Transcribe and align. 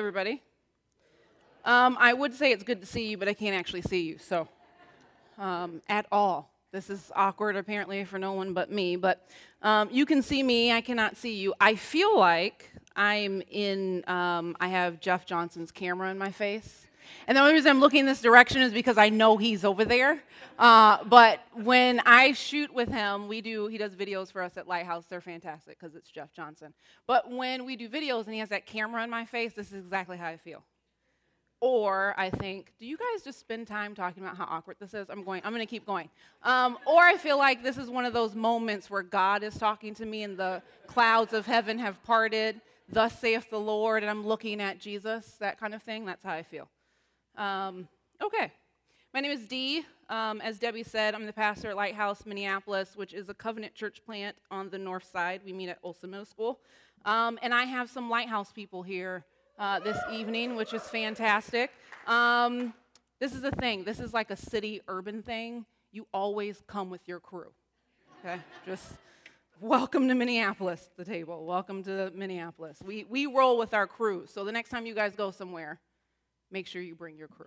everybody. 0.00 0.42
Um, 1.66 1.98
I 2.00 2.14
would 2.14 2.32
say 2.32 2.52
it's 2.52 2.64
good 2.64 2.80
to 2.80 2.86
see 2.86 3.10
you, 3.10 3.18
but 3.18 3.28
I 3.28 3.34
can't 3.34 3.54
actually 3.54 3.82
see 3.82 4.00
you, 4.00 4.16
so 4.16 4.48
um, 5.38 5.82
at 5.90 6.06
all. 6.10 6.50
This 6.72 6.88
is 6.88 7.12
awkward, 7.14 7.54
apparently, 7.54 8.02
for 8.04 8.18
no 8.18 8.32
one 8.32 8.54
but 8.54 8.72
me. 8.72 8.96
But 8.96 9.28
um, 9.60 9.90
you 9.92 10.06
can 10.06 10.22
see 10.22 10.42
me, 10.42 10.72
I 10.72 10.80
cannot 10.80 11.18
see 11.18 11.34
you. 11.34 11.52
I 11.60 11.74
feel 11.74 12.18
like 12.18 12.72
I'm 12.96 13.42
in, 13.50 14.02
um, 14.08 14.56
I 14.58 14.68
have 14.68 15.00
Jeff 15.00 15.26
Johnson's 15.26 15.70
camera 15.70 16.10
in 16.10 16.16
my 16.16 16.30
face. 16.30 16.86
And 17.26 17.36
the 17.36 17.40
only 17.40 17.54
reason 17.54 17.70
I'm 17.70 17.80
looking 17.80 18.00
in 18.00 18.06
this 18.06 18.20
direction 18.20 18.62
is 18.62 18.72
because 18.72 18.98
I 18.98 19.08
know 19.08 19.36
he's 19.36 19.64
over 19.64 19.84
there. 19.84 20.22
Uh, 20.58 21.02
but 21.04 21.40
when 21.54 22.00
I 22.00 22.32
shoot 22.32 22.72
with 22.72 22.90
him, 22.90 23.28
we 23.28 23.40
do, 23.40 23.66
he 23.68 23.78
does 23.78 23.94
videos 23.94 24.30
for 24.30 24.42
us 24.42 24.56
at 24.56 24.68
Lighthouse. 24.68 25.06
They're 25.08 25.20
fantastic 25.20 25.78
because 25.78 25.94
it's 25.94 26.10
Jeff 26.10 26.32
Johnson. 26.32 26.74
But 27.06 27.30
when 27.30 27.64
we 27.64 27.76
do 27.76 27.88
videos 27.88 28.24
and 28.26 28.34
he 28.34 28.40
has 28.40 28.50
that 28.50 28.66
camera 28.66 29.02
in 29.02 29.10
my 29.10 29.24
face, 29.24 29.52
this 29.54 29.68
is 29.68 29.84
exactly 29.84 30.18
how 30.18 30.26
I 30.26 30.36
feel. 30.36 30.62
Or 31.62 32.14
I 32.16 32.30
think, 32.30 32.72
do 32.80 32.86
you 32.86 32.96
guys 32.96 33.22
just 33.22 33.38
spend 33.38 33.66
time 33.66 33.94
talking 33.94 34.22
about 34.22 34.36
how 34.36 34.46
awkward 34.48 34.76
this 34.80 34.94
is? 34.94 35.10
I'm 35.10 35.22
going, 35.24 35.42
I'm 35.44 35.52
going 35.52 35.60
to 35.60 35.70
keep 35.70 35.84
going. 35.84 36.08
Um, 36.42 36.78
or 36.86 37.02
I 37.02 37.18
feel 37.18 37.36
like 37.36 37.62
this 37.62 37.76
is 37.76 37.90
one 37.90 38.06
of 38.06 38.14
those 38.14 38.34
moments 38.34 38.88
where 38.88 39.02
God 39.02 39.42
is 39.42 39.56
talking 39.58 39.94
to 39.96 40.06
me 40.06 40.22
and 40.22 40.38
the 40.38 40.62
clouds 40.86 41.34
of 41.34 41.44
heaven 41.44 41.78
have 41.78 42.02
parted. 42.02 42.60
Thus 42.88 43.18
saith 43.18 43.50
the 43.50 43.60
Lord, 43.60 44.02
and 44.02 44.10
I'm 44.10 44.26
looking 44.26 44.60
at 44.60 44.80
Jesus, 44.80 45.36
that 45.38 45.60
kind 45.60 45.74
of 45.74 45.82
thing. 45.82 46.06
That's 46.06 46.24
how 46.24 46.32
I 46.32 46.42
feel. 46.42 46.68
Um, 47.40 47.88
okay. 48.22 48.52
My 49.14 49.20
name 49.20 49.30
is 49.30 49.48
Dee. 49.48 49.82
Um, 50.10 50.42
as 50.42 50.58
Debbie 50.58 50.82
said, 50.82 51.14
I'm 51.14 51.24
the 51.24 51.32
pastor 51.32 51.70
at 51.70 51.76
Lighthouse, 51.76 52.26
Minneapolis, 52.26 52.96
which 52.96 53.14
is 53.14 53.30
a 53.30 53.34
covenant 53.34 53.74
church 53.74 54.04
plant 54.04 54.36
on 54.50 54.68
the 54.68 54.76
north 54.76 55.10
side. 55.10 55.40
We 55.42 55.54
meet 55.54 55.70
at 55.70 55.78
Olson 55.82 56.10
Middle 56.10 56.26
School. 56.26 56.60
Um, 57.06 57.38
and 57.40 57.54
I 57.54 57.64
have 57.64 57.88
some 57.88 58.10
Lighthouse 58.10 58.52
people 58.52 58.82
here 58.82 59.24
uh, 59.58 59.78
this 59.78 59.96
evening, 60.12 60.54
which 60.54 60.74
is 60.74 60.82
fantastic. 60.82 61.70
Um, 62.06 62.74
this 63.20 63.34
is 63.34 63.42
a 63.42 63.52
thing. 63.52 63.84
This 63.84 64.00
is 64.00 64.12
like 64.12 64.30
a 64.30 64.36
city 64.36 64.82
urban 64.86 65.22
thing. 65.22 65.64
You 65.92 66.06
always 66.12 66.62
come 66.66 66.90
with 66.90 67.08
your 67.08 67.20
crew. 67.20 67.52
Okay? 68.22 68.38
Just 68.66 68.92
welcome 69.62 70.08
to 70.08 70.14
Minneapolis, 70.14 70.90
the 70.98 71.06
table. 71.06 71.46
Welcome 71.46 71.84
to 71.84 72.12
Minneapolis. 72.14 72.76
We, 72.84 73.04
we 73.04 73.24
roll 73.24 73.56
with 73.56 73.72
our 73.72 73.86
crew. 73.86 74.26
So 74.26 74.44
the 74.44 74.52
next 74.52 74.68
time 74.68 74.84
you 74.84 74.94
guys 74.94 75.14
go 75.16 75.30
somewhere, 75.30 75.80
make 76.50 76.66
sure 76.66 76.82
you 76.82 76.94
bring 76.94 77.16
your 77.16 77.28
crew. 77.28 77.46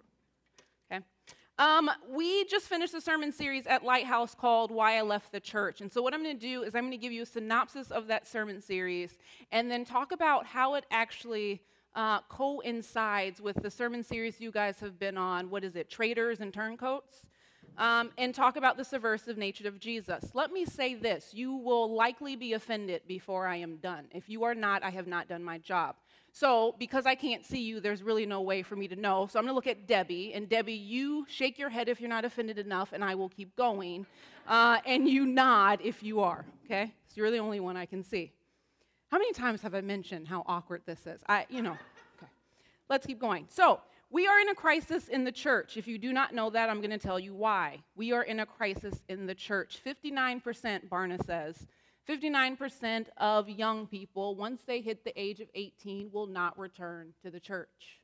Okay? 0.91 1.03
Um, 1.59 1.89
we 2.09 2.45
just 2.45 2.67
finished 2.67 2.93
a 2.95 3.01
sermon 3.01 3.31
series 3.31 3.67
at 3.67 3.83
Lighthouse 3.83 4.33
called 4.33 4.71
Why 4.71 4.97
I 4.97 5.01
Left 5.01 5.31
the 5.31 5.39
Church. 5.39 5.81
And 5.81 5.91
so, 5.91 6.01
what 6.01 6.13
I'm 6.13 6.23
going 6.23 6.37
to 6.37 6.41
do 6.41 6.63
is, 6.63 6.73
I'm 6.73 6.81
going 6.81 6.91
to 6.91 6.97
give 6.97 7.11
you 7.11 7.21
a 7.21 7.27
synopsis 7.27 7.91
of 7.91 8.07
that 8.07 8.27
sermon 8.27 8.59
series 8.59 9.17
and 9.51 9.69
then 9.69 9.85
talk 9.85 10.11
about 10.11 10.47
how 10.47 10.73
it 10.75 10.85
actually 10.89 11.61
uh, 11.95 12.21
coincides 12.21 13.39
with 13.39 13.61
the 13.61 13.69
sermon 13.69 14.03
series 14.03 14.41
you 14.41 14.51
guys 14.51 14.79
have 14.79 14.97
been 14.97 15.17
on. 15.17 15.51
What 15.51 15.63
is 15.63 15.75
it? 15.75 15.89
Traitors 15.89 16.39
and 16.39 16.51
Turncoats? 16.51 17.21
Um, 17.77 18.11
and 18.19 18.35
talk 18.35 18.55
about 18.55 18.77
the 18.77 18.85
subversive 18.85 19.37
nature 19.37 19.67
of 19.67 19.79
Jesus. 19.79 20.31
Let 20.33 20.51
me 20.51 20.65
say 20.65 20.93
this 20.93 21.33
you 21.33 21.55
will 21.55 21.93
likely 21.93 22.35
be 22.35 22.53
offended 22.53 23.01
before 23.07 23.47
I 23.47 23.57
am 23.57 23.77
done. 23.77 24.05
If 24.11 24.29
you 24.29 24.43
are 24.43 24.55
not, 24.55 24.83
I 24.83 24.91
have 24.91 25.07
not 25.07 25.27
done 25.27 25.43
my 25.43 25.57
job. 25.57 25.95
So, 26.35 26.75
because 26.79 27.05
I 27.05 27.13
can't 27.13 27.45
see 27.45 27.61
you, 27.61 27.79
there's 27.79 28.01
really 28.01 28.25
no 28.25 28.41
way 28.41 28.63
for 28.63 28.75
me 28.75 28.87
to 28.87 28.95
know. 28.95 29.27
So, 29.27 29.37
I'm 29.37 29.45
going 29.45 29.51
to 29.51 29.55
look 29.55 29.67
at 29.67 29.87
Debbie. 29.87 30.33
And, 30.33 30.49
Debbie, 30.49 30.73
you 30.73 31.27
shake 31.29 31.59
your 31.59 31.69
head 31.69 31.87
if 31.87 32.01
you're 32.01 32.09
not 32.09 32.25
offended 32.25 32.57
enough, 32.57 32.91
and 32.91 33.03
I 33.03 33.13
will 33.13 33.29
keep 33.29 33.55
going. 33.55 34.07
Uh, 34.47 34.79
and 34.83 35.07
you 35.07 35.27
nod 35.27 35.79
if 35.83 36.01
you 36.01 36.21
are, 36.21 36.43
okay? 36.65 36.91
So, 37.07 37.13
you're 37.17 37.29
the 37.29 37.37
only 37.37 37.59
one 37.59 37.77
I 37.77 37.85
can 37.85 38.03
see. 38.03 38.31
How 39.11 39.19
many 39.19 39.31
times 39.31 39.61
have 39.61 39.75
I 39.75 39.81
mentioned 39.81 40.27
how 40.27 40.43
awkward 40.47 40.81
this 40.87 41.05
is? 41.05 41.21
I, 41.29 41.45
you 41.51 41.61
know, 41.61 41.77
okay. 42.17 42.31
Let's 42.89 43.05
keep 43.05 43.19
going. 43.19 43.45
So, 43.47 43.81
we 44.09 44.25
are 44.25 44.39
in 44.39 44.49
a 44.49 44.55
crisis 44.55 45.09
in 45.09 45.25
the 45.25 45.31
church. 45.31 45.77
If 45.77 45.87
you 45.87 45.99
do 45.99 46.11
not 46.11 46.33
know 46.33 46.49
that, 46.49 46.67
I'm 46.67 46.79
going 46.79 46.89
to 46.89 46.97
tell 46.97 47.19
you 47.19 47.35
why. 47.35 47.83
We 47.95 48.11
are 48.11 48.23
in 48.23 48.39
a 48.39 48.45
crisis 48.47 49.03
in 49.07 49.27
the 49.27 49.35
church. 49.35 49.79
59%, 49.85 50.89
Barna 50.89 51.23
says, 51.23 51.67
59% 52.07 53.05
of 53.17 53.49
young 53.49 53.87
people, 53.87 54.35
once 54.35 54.61
they 54.65 54.81
hit 54.81 55.03
the 55.03 55.19
age 55.19 55.39
of 55.39 55.47
18, 55.55 56.11
will 56.11 56.27
not 56.27 56.57
return 56.59 57.13
to 57.23 57.31
the 57.31 57.39
church. 57.39 58.01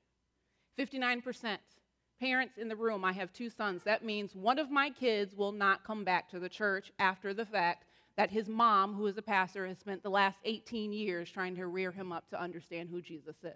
59%. 0.77 1.57
Parents 2.19 2.57
in 2.57 2.67
the 2.67 2.75
room, 2.75 3.05
I 3.05 3.13
have 3.13 3.31
two 3.31 3.49
sons. 3.49 3.83
That 3.83 4.03
means 4.03 4.35
one 4.35 4.59
of 4.59 4.69
my 4.69 4.89
kids 4.89 5.35
will 5.35 5.51
not 5.51 5.85
come 5.85 6.03
back 6.03 6.29
to 6.29 6.39
the 6.39 6.49
church 6.49 6.91
after 6.99 7.33
the 7.33 7.45
fact 7.45 7.85
that 8.17 8.29
his 8.29 8.49
mom, 8.49 8.93
who 8.93 9.07
is 9.07 9.17
a 9.17 9.21
pastor, 9.21 9.65
has 9.65 9.77
spent 9.77 10.03
the 10.03 10.09
last 10.09 10.37
18 10.43 10.91
years 10.91 11.29
trying 11.29 11.55
to 11.55 11.67
rear 11.67 11.91
him 11.91 12.11
up 12.11 12.29
to 12.29 12.41
understand 12.41 12.89
who 12.89 13.01
Jesus 13.01 13.37
is. 13.43 13.53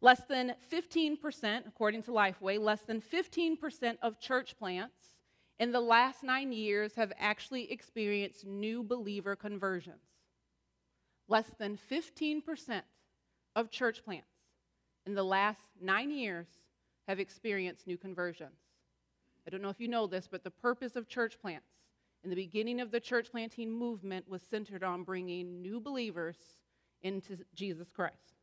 Less 0.00 0.22
than 0.28 0.54
15%, 0.72 1.68
according 1.68 2.02
to 2.02 2.10
Lifeway, 2.10 2.58
less 2.58 2.80
than 2.80 3.00
15% 3.00 3.98
of 4.02 4.18
church 4.18 4.58
plants 4.58 5.11
in 5.62 5.70
the 5.70 5.80
last 5.80 6.24
nine 6.24 6.50
years 6.50 6.96
have 6.96 7.12
actually 7.20 7.70
experienced 7.70 8.44
new 8.44 8.82
believer 8.82 9.36
conversions. 9.36 10.02
Less 11.28 11.52
than 11.56 11.78
15% 11.88 12.82
of 13.54 13.70
church 13.70 14.04
plants 14.04 14.26
in 15.06 15.14
the 15.14 15.22
last 15.22 15.60
nine 15.80 16.10
years 16.10 16.48
have 17.06 17.20
experienced 17.20 17.86
new 17.86 17.96
conversions. 17.96 18.58
I 19.46 19.50
don't 19.50 19.62
know 19.62 19.68
if 19.68 19.78
you 19.78 19.86
know 19.86 20.08
this, 20.08 20.26
but 20.28 20.42
the 20.42 20.50
purpose 20.50 20.96
of 20.96 21.06
church 21.06 21.40
plants 21.40 21.68
in 22.24 22.30
the 22.30 22.34
beginning 22.34 22.80
of 22.80 22.90
the 22.90 22.98
church 22.98 23.30
planting 23.30 23.70
movement 23.70 24.28
was 24.28 24.42
centered 24.42 24.82
on 24.82 25.04
bringing 25.04 25.62
new 25.62 25.78
believers 25.78 26.38
into 27.02 27.38
Jesus 27.54 27.88
Christ. 27.88 28.34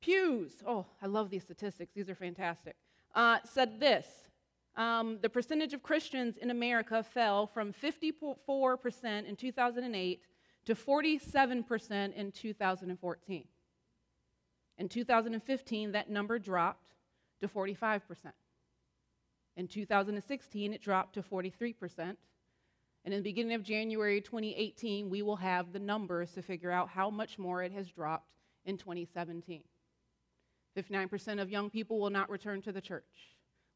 Pew's, 0.00 0.62
oh, 0.66 0.86
I 1.02 1.08
love 1.08 1.28
these 1.28 1.42
statistics, 1.42 1.92
these 1.94 2.08
are 2.08 2.14
fantastic, 2.14 2.76
uh, 3.14 3.40
said 3.44 3.78
this 3.78 4.06
um, 4.76 5.18
the 5.20 5.28
percentage 5.28 5.74
of 5.74 5.82
Christians 5.82 6.36
in 6.38 6.50
America 6.50 7.02
fell 7.02 7.46
from 7.46 7.72
54% 7.72 9.26
in 9.26 9.36
2008 9.36 10.22
to 10.64 10.74
47% 10.74 12.14
in 12.14 12.32
2014. 12.32 13.44
In 14.78 14.88
2015, 14.88 15.92
that 15.92 16.10
number 16.10 16.38
dropped 16.38 16.94
to 17.40 17.48
45%. 17.48 18.00
In 19.56 19.68
2016, 19.68 20.72
it 20.72 20.80
dropped 20.80 21.14
to 21.14 21.22
43%. 21.22 22.16
And 23.04 23.12
in 23.12 23.20
the 23.20 23.30
beginning 23.30 23.54
of 23.54 23.62
January 23.62 24.20
2018, 24.20 25.10
we 25.10 25.22
will 25.22 25.36
have 25.36 25.72
the 25.72 25.78
numbers 25.78 26.32
to 26.32 26.42
figure 26.42 26.70
out 26.70 26.88
how 26.88 27.10
much 27.10 27.38
more 27.38 27.62
it 27.62 27.72
has 27.72 27.90
dropped 27.90 28.30
in 28.64 28.78
2017. 28.78 29.62
59% 30.76 31.42
of 31.42 31.50
young 31.50 31.68
people 31.68 32.00
will 32.00 32.10
not 32.10 32.30
return 32.30 32.62
to 32.62 32.72
the 32.72 32.80
church. 32.80 33.31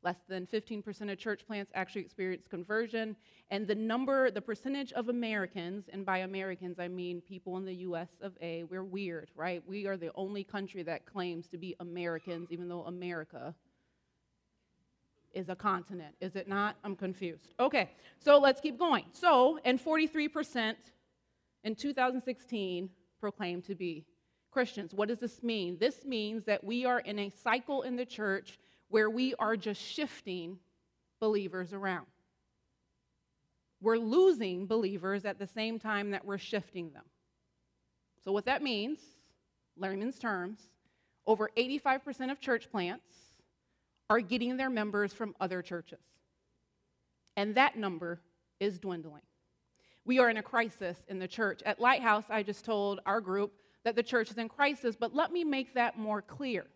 Less 0.07 0.23
than 0.29 0.47
15% 0.47 1.11
of 1.11 1.19
church 1.19 1.45
plants 1.49 1.73
actually 1.75 2.03
experience 2.03 2.47
conversion. 2.49 3.17
And 3.51 3.67
the 3.67 3.75
number, 3.75 4.31
the 4.31 4.41
percentage 4.41 4.93
of 4.93 5.09
Americans, 5.09 5.87
and 5.93 6.07
by 6.07 6.19
Americans 6.19 6.79
I 6.79 6.87
mean 6.87 7.21
people 7.21 7.57
in 7.57 7.65
the 7.65 7.75
US 7.75 8.11
of 8.21 8.35
A, 8.41 8.63
we're 8.71 8.85
weird, 8.85 9.33
right? 9.35 9.65
We 9.67 9.89
are 9.89 9.97
the 9.97 10.13
only 10.15 10.45
country 10.45 10.85
that 10.85 11.07
claims 11.07 11.49
to 11.49 11.59
be 11.59 11.75
Americans, 11.81 12.53
even 12.53 12.69
though 12.69 12.85
America 12.85 13.53
is 15.35 15.49
a 15.49 15.57
continent, 15.57 16.15
is 16.21 16.37
it 16.37 16.47
not? 16.47 16.77
I'm 16.85 16.95
confused. 16.95 17.55
Okay, 17.59 17.91
so 18.21 18.39
let's 18.39 18.61
keep 18.61 18.79
going. 18.79 19.07
So, 19.13 19.59
and 19.65 19.85
43% 19.85 20.77
in 21.65 21.75
2016 21.75 22.91
proclaimed 23.21 23.65
to 23.65 23.75
be 23.75 24.05
Christians. 24.53 24.95
What 24.95 25.09
does 25.09 25.19
this 25.19 25.43
mean? 25.43 25.79
This 25.81 26.05
means 26.05 26.45
that 26.45 26.63
we 26.63 26.85
are 26.85 27.01
in 27.01 27.19
a 27.19 27.29
cycle 27.29 27.83
in 27.83 27.97
the 27.97 28.07
church 28.07 28.61
where 28.89 29.11
we 29.11 29.35
are 29.35 29.57
just 29.57 29.81
shifting 29.81 30.59
believers 31.21 31.73
around. 31.73 32.07
We're 33.81 33.99
losing 33.99 34.67
believers 34.67 35.25
at 35.25 35.39
the 35.39 35.47
same 35.47 35.79
time 35.79 36.11
that 36.11 36.25
we're 36.25 36.39
shifting 36.39 36.91
them. 36.91 37.05
So, 38.25 38.33
what 38.33 38.47
that 38.47 38.63
means, 38.63 38.99
layman's 39.77 40.19
terms, 40.19 40.61
over 41.27 41.51
85% 41.57 42.31
of 42.31 42.41
church 42.41 42.71
plants 42.71 43.05
are 44.09 44.21
getting 44.21 44.57
their 44.57 44.71
members 44.71 45.13
from 45.13 45.35
other 45.41 45.63
churches. 45.63 46.01
And 47.37 47.55
that 47.57 47.77
number 47.77 48.21
is 48.61 48.79
dwindling. 48.79 49.23
We 50.05 50.21
are 50.21 50.31
in 50.31 50.37
a 50.37 50.43
crisis 50.43 51.03
in 51.09 51.19
the 51.19 51.29
church. 51.29 51.63
At 51.67 51.81
Lighthouse, 51.81 52.25
I 52.31 52.43
just 52.43 52.65
told 52.65 53.01
our 53.05 53.21
group 53.21 53.53
that 53.85 53.97
the 53.97 54.03
church 54.03 54.31
is 54.31 54.39
in 54.39 54.49
crisis, 54.49 54.97
but 54.99 55.15
let 55.15 55.33
me 55.33 55.45
make 55.45 55.75
that 55.75 55.99
more 55.99 56.23
clear. 56.23 56.67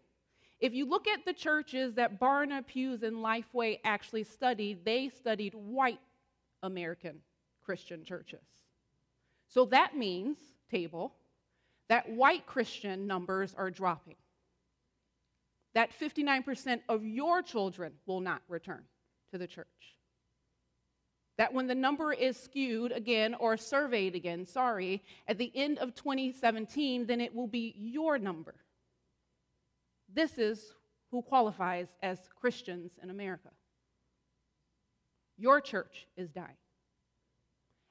If 0.60 0.74
you 0.74 0.84
look 0.86 1.08
at 1.08 1.24
the 1.24 1.32
churches 1.32 1.94
that 1.94 2.20
Barna, 2.20 2.66
Pews, 2.66 3.02
and 3.02 3.16
Lifeway 3.16 3.80
actually 3.84 4.24
studied, 4.24 4.84
they 4.84 5.08
studied 5.08 5.54
white 5.54 6.00
American 6.62 7.20
Christian 7.64 8.04
churches. 8.04 8.40
So 9.48 9.64
that 9.66 9.96
means, 9.96 10.36
table, 10.70 11.14
that 11.88 12.10
white 12.10 12.46
Christian 12.46 13.06
numbers 13.06 13.54
are 13.56 13.70
dropping 13.70 14.16
that 15.74 15.90
59% 15.98 16.80
of 16.88 17.04
your 17.04 17.42
children 17.42 17.92
will 18.06 18.20
not 18.20 18.42
return 18.48 18.82
to 19.32 19.38
the 19.38 19.46
church. 19.46 19.66
that 21.40 21.54
when 21.54 21.66
the 21.66 21.74
number 21.74 22.12
is 22.12 22.36
skewed 22.36 22.92
again 22.92 23.34
or 23.34 23.56
surveyed 23.56 24.14
again, 24.14 24.44
sorry, 24.44 25.02
at 25.26 25.38
the 25.38 25.50
end 25.54 25.78
of 25.78 25.94
2017, 25.94 27.06
then 27.06 27.18
it 27.18 27.34
will 27.34 27.46
be 27.46 27.74
your 27.78 28.18
number. 28.18 28.54
This 30.12 30.38
is 30.38 30.74
who 31.10 31.22
qualifies 31.22 31.88
as 32.02 32.18
Christians 32.40 32.92
in 33.02 33.10
America. 33.10 33.50
Your 35.36 35.60
church 35.60 36.06
is 36.16 36.30
dying. 36.30 36.56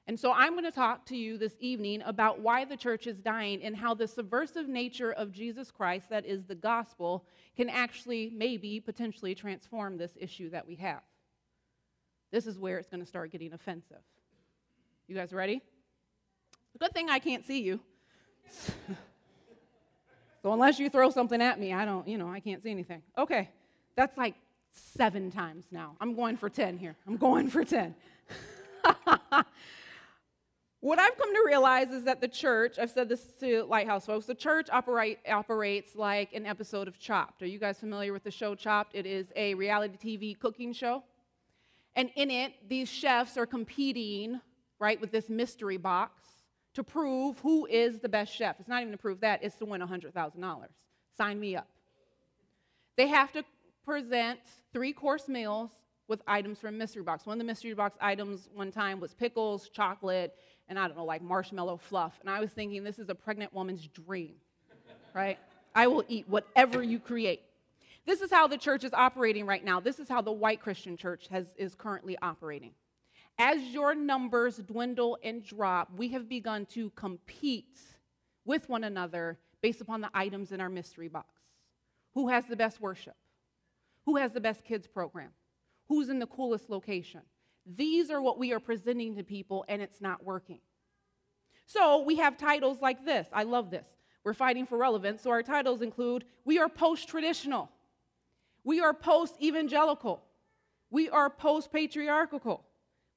And 0.06 0.18
so 0.18 0.32
I'm 0.32 0.52
going 0.52 0.64
to 0.64 0.72
talk 0.72 1.06
to 1.06 1.16
you 1.16 1.38
this 1.38 1.54
evening 1.60 2.02
about 2.04 2.40
why 2.40 2.64
the 2.64 2.76
church 2.76 3.06
is 3.06 3.18
dying 3.18 3.62
and 3.62 3.76
how 3.76 3.94
the 3.94 4.08
subversive 4.08 4.68
nature 4.68 5.12
of 5.12 5.30
Jesus 5.30 5.70
Christ, 5.70 6.08
that 6.10 6.26
is 6.26 6.44
the 6.44 6.54
gospel, 6.54 7.24
can 7.56 7.68
actually, 7.68 8.32
maybe, 8.34 8.80
potentially 8.80 9.34
transform 9.34 9.98
this 9.98 10.12
issue 10.18 10.50
that 10.50 10.66
we 10.66 10.74
have. 10.76 11.02
This 12.32 12.46
is 12.46 12.58
where 12.58 12.78
it's 12.78 12.88
going 12.88 13.02
to 13.02 13.06
start 13.06 13.30
getting 13.30 13.52
offensive. 13.52 14.02
You 15.06 15.14
guys 15.14 15.32
ready? 15.32 15.60
Good 16.78 16.92
thing 16.92 17.10
I 17.10 17.18
can't 17.18 17.44
see 17.44 17.62
you. 17.62 17.80
so 20.42 20.52
unless 20.52 20.78
you 20.78 20.88
throw 20.88 21.10
something 21.10 21.42
at 21.42 21.60
me, 21.60 21.72
I 21.72 21.84
don't, 21.84 22.06
you 22.08 22.16
know, 22.18 22.30
I 22.30 22.40
can't 22.40 22.62
see 22.62 22.70
anything. 22.70 23.02
Okay. 23.18 23.50
That's 23.96 24.16
like 24.16 24.34
seven 24.72 25.30
times 25.30 25.66
now. 25.70 25.96
I'm 26.00 26.14
going 26.14 26.36
for 26.36 26.48
10 26.48 26.78
here. 26.78 26.96
I'm 27.06 27.16
going 27.16 27.48
for 27.48 27.64
10. 27.64 27.94
what 30.80 30.98
I've 30.98 31.18
come 31.18 31.34
to 31.34 31.42
realize 31.44 31.90
is 31.90 32.04
that 32.04 32.22
the 32.22 32.28
church, 32.28 32.78
I've 32.78 32.90
said 32.90 33.08
this 33.08 33.20
to 33.40 33.64
Lighthouse 33.64 34.06
folks, 34.06 34.26
the 34.26 34.34
church 34.34 34.68
operate, 34.72 35.18
operates 35.30 35.94
like 35.94 36.32
an 36.32 36.46
episode 36.46 36.88
of 36.88 36.98
Chopped. 36.98 37.42
Are 37.42 37.46
you 37.46 37.58
guys 37.58 37.78
familiar 37.78 38.12
with 38.14 38.24
the 38.24 38.30
show 38.30 38.54
Chopped? 38.54 38.94
It 38.94 39.04
is 39.04 39.26
a 39.36 39.54
reality 39.54 40.18
TV 40.18 40.38
cooking 40.38 40.72
show. 40.72 41.02
And 41.96 42.10
in 42.14 42.30
it, 42.30 42.54
these 42.68 42.88
chefs 42.88 43.36
are 43.36 43.46
competing, 43.46 44.40
right, 44.78 44.98
with 45.00 45.10
this 45.10 45.28
mystery 45.28 45.76
box 45.76 46.22
to 46.74 46.84
prove 46.84 47.38
who 47.40 47.66
is 47.66 47.98
the 47.98 48.08
best 48.08 48.34
chef. 48.34 48.56
It's 48.60 48.68
not 48.68 48.80
even 48.80 48.92
to 48.92 48.98
prove 48.98 49.20
that, 49.20 49.42
it's 49.42 49.56
to 49.56 49.64
win 49.64 49.80
$100,000. 49.80 50.66
Sign 51.16 51.40
me 51.40 51.56
up. 51.56 51.68
They 52.96 53.08
have 53.08 53.32
to 53.32 53.44
present 53.84 54.40
three 54.72 54.92
course 54.92 55.28
meals 55.28 55.70
with 56.08 56.22
items 56.26 56.58
from 56.58 56.76
mystery 56.76 57.02
box. 57.02 57.24
One 57.24 57.34
of 57.34 57.38
the 57.38 57.44
mystery 57.44 57.72
box 57.72 57.96
items 58.00 58.48
one 58.54 58.72
time 58.72 59.00
was 59.00 59.14
pickles, 59.14 59.68
chocolate, 59.68 60.34
and 60.68 60.78
I 60.78 60.86
don't 60.86 60.96
know, 60.96 61.04
like 61.04 61.22
marshmallow 61.22 61.78
fluff. 61.78 62.18
And 62.20 62.28
I 62.28 62.40
was 62.40 62.50
thinking, 62.50 62.84
this 62.84 62.98
is 62.98 63.08
a 63.08 63.14
pregnant 63.14 63.54
woman's 63.54 63.86
dream, 63.86 64.34
right? 65.14 65.38
I 65.74 65.86
will 65.86 66.04
eat 66.08 66.28
whatever 66.28 66.82
you 66.82 66.98
create. 66.98 67.42
This 68.06 68.20
is 68.20 68.30
how 68.30 68.48
the 68.48 68.58
church 68.58 68.82
is 68.84 68.92
operating 68.92 69.46
right 69.46 69.64
now. 69.64 69.78
This 69.80 69.98
is 69.98 70.08
how 70.08 70.20
the 70.20 70.32
white 70.32 70.60
Christian 70.60 70.96
church 70.96 71.28
has, 71.30 71.46
is 71.56 71.74
currently 71.74 72.16
operating. 72.22 72.72
As 73.42 73.62
your 73.68 73.94
numbers 73.94 74.58
dwindle 74.58 75.16
and 75.22 75.42
drop, 75.42 75.88
we 75.96 76.08
have 76.08 76.28
begun 76.28 76.66
to 76.66 76.90
compete 76.90 77.80
with 78.44 78.68
one 78.68 78.84
another 78.84 79.38
based 79.62 79.80
upon 79.80 80.02
the 80.02 80.10
items 80.12 80.52
in 80.52 80.60
our 80.60 80.68
mystery 80.68 81.08
box. 81.08 81.28
Who 82.12 82.28
has 82.28 82.44
the 82.44 82.54
best 82.54 82.82
worship? 82.82 83.16
Who 84.04 84.16
has 84.16 84.32
the 84.32 84.42
best 84.42 84.62
kids 84.62 84.86
program? 84.86 85.30
Who's 85.88 86.10
in 86.10 86.18
the 86.18 86.26
coolest 86.26 86.68
location? 86.68 87.22
These 87.64 88.10
are 88.10 88.20
what 88.20 88.38
we 88.38 88.52
are 88.52 88.60
presenting 88.60 89.16
to 89.16 89.24
people, 89.24 89.64
and 89.68 89.80
it's 89.80 90.02
not 90.02 90.22
working. 90.22 90.60
So 91.64 92.02
we 92.02 92.16
have 92.16 92.36
titles 92.36 92.82
like 92.82 93.06
this. 93.06 93.26
I 93.32 93.44
love 93.44 93.70
this. 93.70 93.86
We're 94.22 94.34
fighting 94.34 94.66
for 94.66 94.76
relevance, 94.76 95.22
so 95.22 95.30
our 95.30 95.42
titles 95.42 95.80
include 95.80 96.26
We 96.44 96.58
are 96.58 96.68
post 96.68 97.08
traditional. 97.08 97.70
We 98.64 98.80
are 98.80 98.92
post 98.92 99.36
evangelical. 99.40 100.22
We 100.90 101.08
are 101.08 101.30
post 101.30 101.72
patriarchal. 101.72 102.66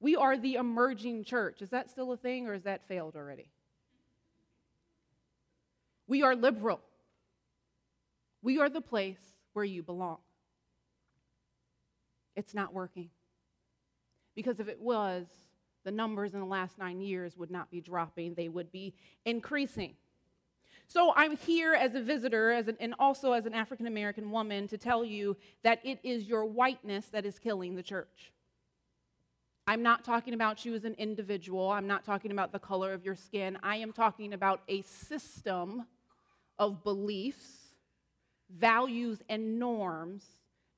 We 0.04 0.16
are 0.16 0.36
the 0.36 0.56
emerging 0.56 1.24
church. 1.24 1.62
Is 1.62 1.70
that 1.70 1.90
still 1.90 2.12
a 2.12 2.18
thing 2.18 2.46
or 2.46 2.52
has 2.52 2.64
that 2.64 2.86
failed 2.86 3.16
already? 3.16 3.48
We 6.06 6.22
are 6.22 6.36
liberal. 6.36 6.82
We 8.42 8.58
are 8.58 8.68
the 8.68 8.82
place 8.82 9.32
where 9.54 9.64
you 9.64 9.82
belong. 9.82 10.18
It's 12.36 12.52
not 12.52 12.74
working. 12.74 13.08
Because 14.34 14.60
if 14.60 14.68
it 14.68 14.78
was, 14.78 15.24
the 15.84 15.90
numbers 15.90 16.34
in 16.34 16.40
the 16.40 16.44
last 16.44 16.76
nine 16.76 17.00
years 17.00 17.38
would 17.38 17.50
not 17.50 17.70
be 17.70 17.80
dropping, 17.80 18.34
they 18.34 18.50
would 18.50 18.70
be 18.70 18.92
increasing. 19.24 19.94
So 20.86 21.14
I'm 21.16 21.38
here 21.38 21.72
as 21.72 21.94
a 21.94 22.02
visitor 22.02 22.50
as 22.50 22.68
an, 22.68 22.76
and 22.78 22.94
also 22.98 23.32
as 23.32 23.46
an 23.46 23.54
African 23.54 23.86
American 23.86 24.30
woman 24.30 24.68
to 24.68 24.76
tell 24.76 25.02
you 25.02 25.34
that 25.62 25.80
it 25.82 25.98
is 26.02 26.24
your 26.24 26.44
whiteness 26.44 27.06
that 27.06 27.24
is 27.24 27.38
killing 27.38 27.74
the 27.74 27.82
church. 27.82 28.33
I'm 29.66 29.82
not 29.82 30.04
talking 30.04 30.34
about 30.34 30.64
you 30.64 30.74
as 30.74 30.84
an 30.84 30.94
individual. 30.98 31.70
I'm 31.70 31.86
not 31.86 32.04
talking 32.04 32.30
about 32.30 32.52
the 32.52 32.58
color 32.58 32.92
of 32.92 33.04
your 33.04 33.14
skin. 33.14 33.58
I 33.62 33.76
am 33.76 33.92
talking 33.92 34.34
about 34.34 34.60
a 34.68 34.82
system 34.82 35.86
of 36.58 36.84
beliefs, 36.84 37.74
values, 38.50 39.22
and 39.28 39.58
norms 39.58 40.24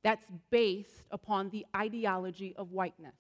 that's 0.04 0.26
based 0.50 1.02
upon 1.10 1.50
the 1.50 1.66
ideology 1.74 2.54
of 2.56 2.70
whiteness. 2.70 3.16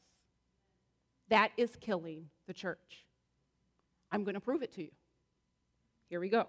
That 1.30 1.50
is 1.56 1.74
killing 1.80 2.26
the 2.46 2.54
church. 2.54 3.04
I'm 4.12 4.22
going 4.22 4.34
to 4.34 4.40
prove 4.40 4.62
it 4.62 4.72
to 4.74 4.82
you. 4.82 4.92
Here 6.08 6.20
we 6.20 6.28
go. 6.28 6.46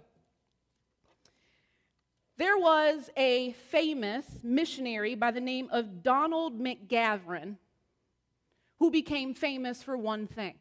There 2.37 2.57
was 2.59 3.09
a 3.17 3.53
famous 3.71 4.25
missionary 4.43 5.15
by 5.15 5.31
the 5.31 5.41
name 5.41 5.69
of 5.71 6.03
Donald 6.03 6.61
McGavran 6.61 7.55
who 8.79 8.91
became 8.91 9.33
famous 9.33 9.81
for 9.83 9.97
one 9.97 10.27
thing. 10.27 10.56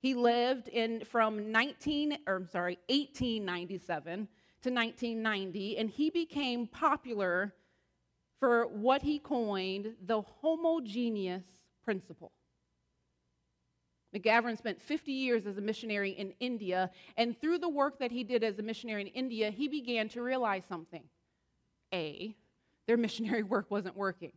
He 0.00 0.14
lived 0.14 0.68
in 0.68 1.04
from 1.04 1.50
19 1.50 2.18
or 2.26 2.36
I'm 2.36 2.48
sorry, 2.48 2.78
1897 2.88 4.28
to 4.62 4.70
1990 4.70 5.78
and 5.78 5.90
he 5.90 6.10
became 6.10 6.66
popular 6.66 7.54
for 8.38 8.66
what 8.66 9.02
he 9.02 9.18
coined 9.18 9.94
the 10.06 10.22
homogeneous 10.40 11.42
principle. 11.84 12.32
McGavran 14.14 14.56
spent 14.56 14.80
50 14.80 15.12
years 15.12 15.46
as 15.46 15.58
a 15.58 15.60
missionary 15.60 16.10
in 16.10 16.32
India, 16.40 16.90
and 17.16 17.38
through 17.38 17.58
the 17.58 17.68
work 17.68 17.98
that 17.98 18.10
he 18.10 18.24
did 18.24 18.42
as 18.42 18.58
a 18.58 18.62
missionary 18.62 19.02
in 19.02 19.08
India, 19.08 19.50
he 19.50 19.68
began 19.68 20.08
to 20.10 20.22
realize 20.22 20.62
something. 20.68 21.02
A, 21.92 22.34
their 22.86 22.96
missionary 22.96 23.42
work 23.54 23.70
wasn't 23.70 23.96
working. 23.96 24.32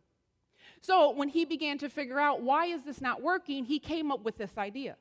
So 0.82 1.10
when 1.12 1.28
he 1.28 1.44
began 1.44 1.78
to 1.78 1.88
figure 1.88 2.18
out 2.18 2.42
why 2.42 2.66
is 2.66 2.82
this 2.82 3.00
not 3.00 3.22
working, 3.22 3.64
he 3.64 3.78
came 3.78 4.10
up 4.10 4.24
with 4.24 4.36
this 4.36 4.58
idea. 4.58 4.96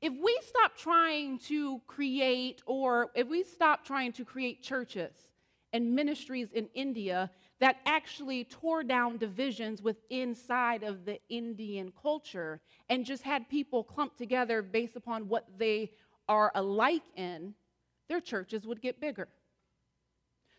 If 0.00 0.12
we 0.12 0.38
stop 0.48 0.76
trying 0.76 1.38
to 1.40 1.80
create 1.86 2.62
or 2.66 3.10
if 3.14 3.28
we 3.28 3.44
stop 3.44 3.84
trying 3.84 4.12
to 4.12 4.24
create 4.24 4.62
churches 4.62 5.12
and 5.74 5.94
ministries 5.94 6.52
in 6.52 6.68
India 6.74 7.30
that 7.60 7.76
actually 7.84 8.44
tore 8.44 8.82
down 8.82 9.18
divisions 9.18 9.82
with 9.82 9.96
inside 10.08 10.82
of 10.82 11.04
the 11.04 11.20
Indian 11.28 11.92
culture 12.00 12.60
and 12.88 13.04
just 13.04 13.22
had 13.22 13.48
people 13.48 13.84
clumped 13.84 14.16
together 14.16 14.62
based 14.62 14.96
upon 14.96 15.28
what 15.28 15.46
they 15.58 15.90
are 16.28 16.50
alike 16.54 17.04
in, 17.16 17.54
their 18.08 18.20
churches 18.20 18.66
would 18.66 18.80
get 18.80 19.00
bigger. 19.00 19.28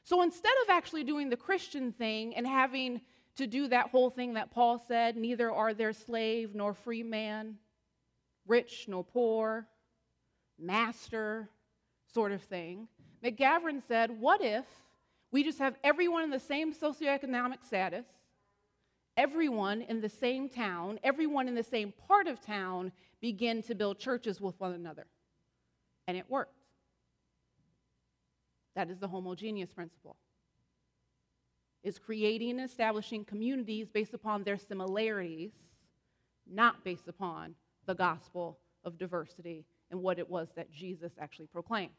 So 0.04 0.22
instead 0.22 0.54
of 0.64 0.70
actually 0.70 1.04
doing 1.04 1.30
the 1.30 1.38
Christian 1.38 1.92
thing 1.92 2.36
and 2.36 2.46
having 2.46 3.02
to 3.36 3.48
do 3.48 3.68
that 3.68 3.90
whole 3.90 4.10
thing 4.10 4.34
that 4.34 4.52
Paul 4.52 4.84
said, 4.88 5.18
neither 5.18 5.52
are 5.52 5.74
there 5.74 5.94
slave 5.94 6.56
nor 6.56 6.74
free 6.74 7.04
man, 7.04 7.56
rich 8.48 8.86
nor 8.88 9.04
poor, 9.04 9.68
master 10.58 11.50
sort 12.14 12.32
of 12.32 12.42
thing, 12.42 12.88
McGavran 13.24 13.82
said, 13.88 14.12
what 14.20 14.42
if 14.42 14.66
we 15.32 15.44
just 15.44 15.60
have 15.60 15.76
everyone 15.84 16.24
in 16.24 16.30
the 16.30 16.40
same 16.40 16.74
socioeconomic 16.74 17.66
status, 17.66 18.06
everyone 19.18 19.82
in 19.82 20.00
the 20.00 20.10
same 20.10 20.48
town, 20.48 21.00
everyone 21.04 21.48
in 21.48 21.56
the 21.56 21.64
same 21.64 21.94
part 22.08 22.28
of 22.28 22.40
town 22.40 22.92
begin 23.20 23.62
to 23.64 23.76
build 23.76 24.00
churches 24.00 24.40
with 24.40 24.60
one 24.60 24.74
another. 24.74 25.08
And 26.08 26.16
it 26.16 26.30
worked. 26.30 26.54
That 28.76 28.90
is 28.90 29.00
the 29.00 29.08
homogeneous 29.08 29.74
principle. 29.74 30.16
Is 31.86 32.00
creating 32.00 32.60
and 32.60 32.62
establishing 32.62 33.24
communities 33.24 33.88
based 33.88 34.16
upon 34.16 34.44
their 34.44 34.58
similarities, 34.58 35.52
not 36.52 36.84
based 36.84 37.08
upon 37.08 37.54
the 37.86 37.94
gospel 37.94 38.58
of 38.84 38.98
diversity 38.98 39.66
and 39.92 40.02
what 40.02 40.18
it 40.18 40.28
was 40.28 40.48
that 40.56 40.72
Jesus 40.72 41.12
actually 41.22 41.46
proclaimed. 41.46 41.94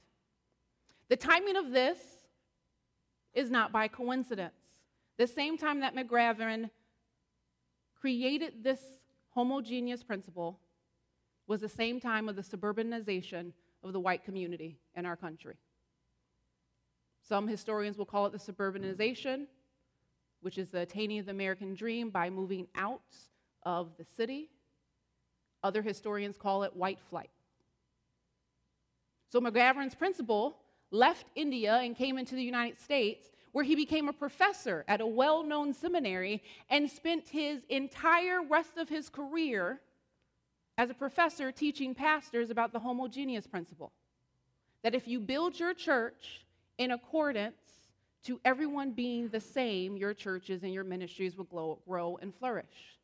The 1.09 1.15
timing 1.15 1.55
of 1.55 1.71
this 1.71 1.99
is 3.33 3.49
not 3.49 3.71
by 3.71 3.87
coincidence. 3.87 4.59
The 5.19 5.27
same 5.29 5.57
time 5.57 5.79
that 5.79 5.95
McGavran 5.95 6.69
created 7.95 8.65
this 8.65 8.81
homogeneous 9.31 10.03
principle 10.03 10.59
was 11.47 11.61
the 11.61 11.69
same 11.69 12.01
time 12.01 12.29
of 12.29 12.35
the 12.35 12.43
suburbanization 12.43 13.53
of 13.85 13.93
the 13.93 14.01
white 14.01 14.25
community 14.25 14.81
in 14.97 15.07
our 15.07 15.15
country. 15.15 15.55
Some 17.23 17.47
historians 17.47 17.97
will 17.97 18.05
call 18.05 18.27
it 18.27 18.33
the 18.33 18.53
suburbanization, 18.53 19.47
which 20.47 20.59
is 20.59 20.69
the 20.69 20.83
attaining 20.83 21.19
of 21.19 21.27
the 21.27 21.33
American 21.33 21.75
dream 21.75 22.09
by 22.09 22.31
moving 22.31 22.69
out 22.77 23.03
of 23.65 23.91
the 23.99 24.05
city 24.17 24.49
Other 25.65 25.83
historians 25.83 26.37
call 26.37 26.63
it 26.63 26.77
white 26.77 27.01
flight. 27.11 27.31
So 29.29 29.41
McGavran's 29.41 29.97
principal 29.97 30.59
left 30.93 31.27
India 31.35 31.75
and 31.83 31.97
came 31.97 32.17
into 32.17 32.37
the 32.37 32.45
United 32.45 32.79
States, 32.79 33.27
where 33.51 33.65
he 33.65 33.75
became 33.75 34.09
a 34.09 34.13
professor 34.13 34.85
at 34.87 35.01
a 35.01 35.07
well 35.23 35.43
known 35.43 35.75
seminary 35.75 36.45
and 36.71 36.89
spent 36.89 37.27
his 37.27 37.65
entire 37.69 38.41
rest 38.49 38.77
of 38.77 38.89
his 38.89 39.09
career 39.09 39.81
as 40.79 40.91
a 40.91 40.95
professor 40.95 41.51
teaching 41.51 41.93
pastors 41.93 42.51
about 42.51 42.73
the 42.73 42.79
homogeneous 42.79 43.49
principle. 43.49 43.91
That 44.85 44.95
if 44.95 45.09
you 45.09 45.19
build 45.19 45.59
your 45.59 45.75
church 45.75 46.47
in 46.79 46.93
accordance 46.93 47.66
to 48.27 48.41
everyone 48.45 48.91
being 48.91 49.29
the 49.29 49.41
same, 49.41 49.97
your 49.97 50.13
churches 50.13 50.63
and 50.63 50.73
your 50.73 50.85
ministries 50.85 51.37
will 51.37 51.81
grow 51.87 52.19
and 52.21 52.35
flourish. 52.35 52.99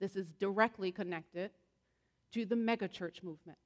This 0.00 0.16
is 0.16 0.32
directly 0.38 0.90
connected 0.90 1.50
to 2.32 2.46
the 2.46 2.54
megachurch 2.54 3.22
movement. 3.22 3.58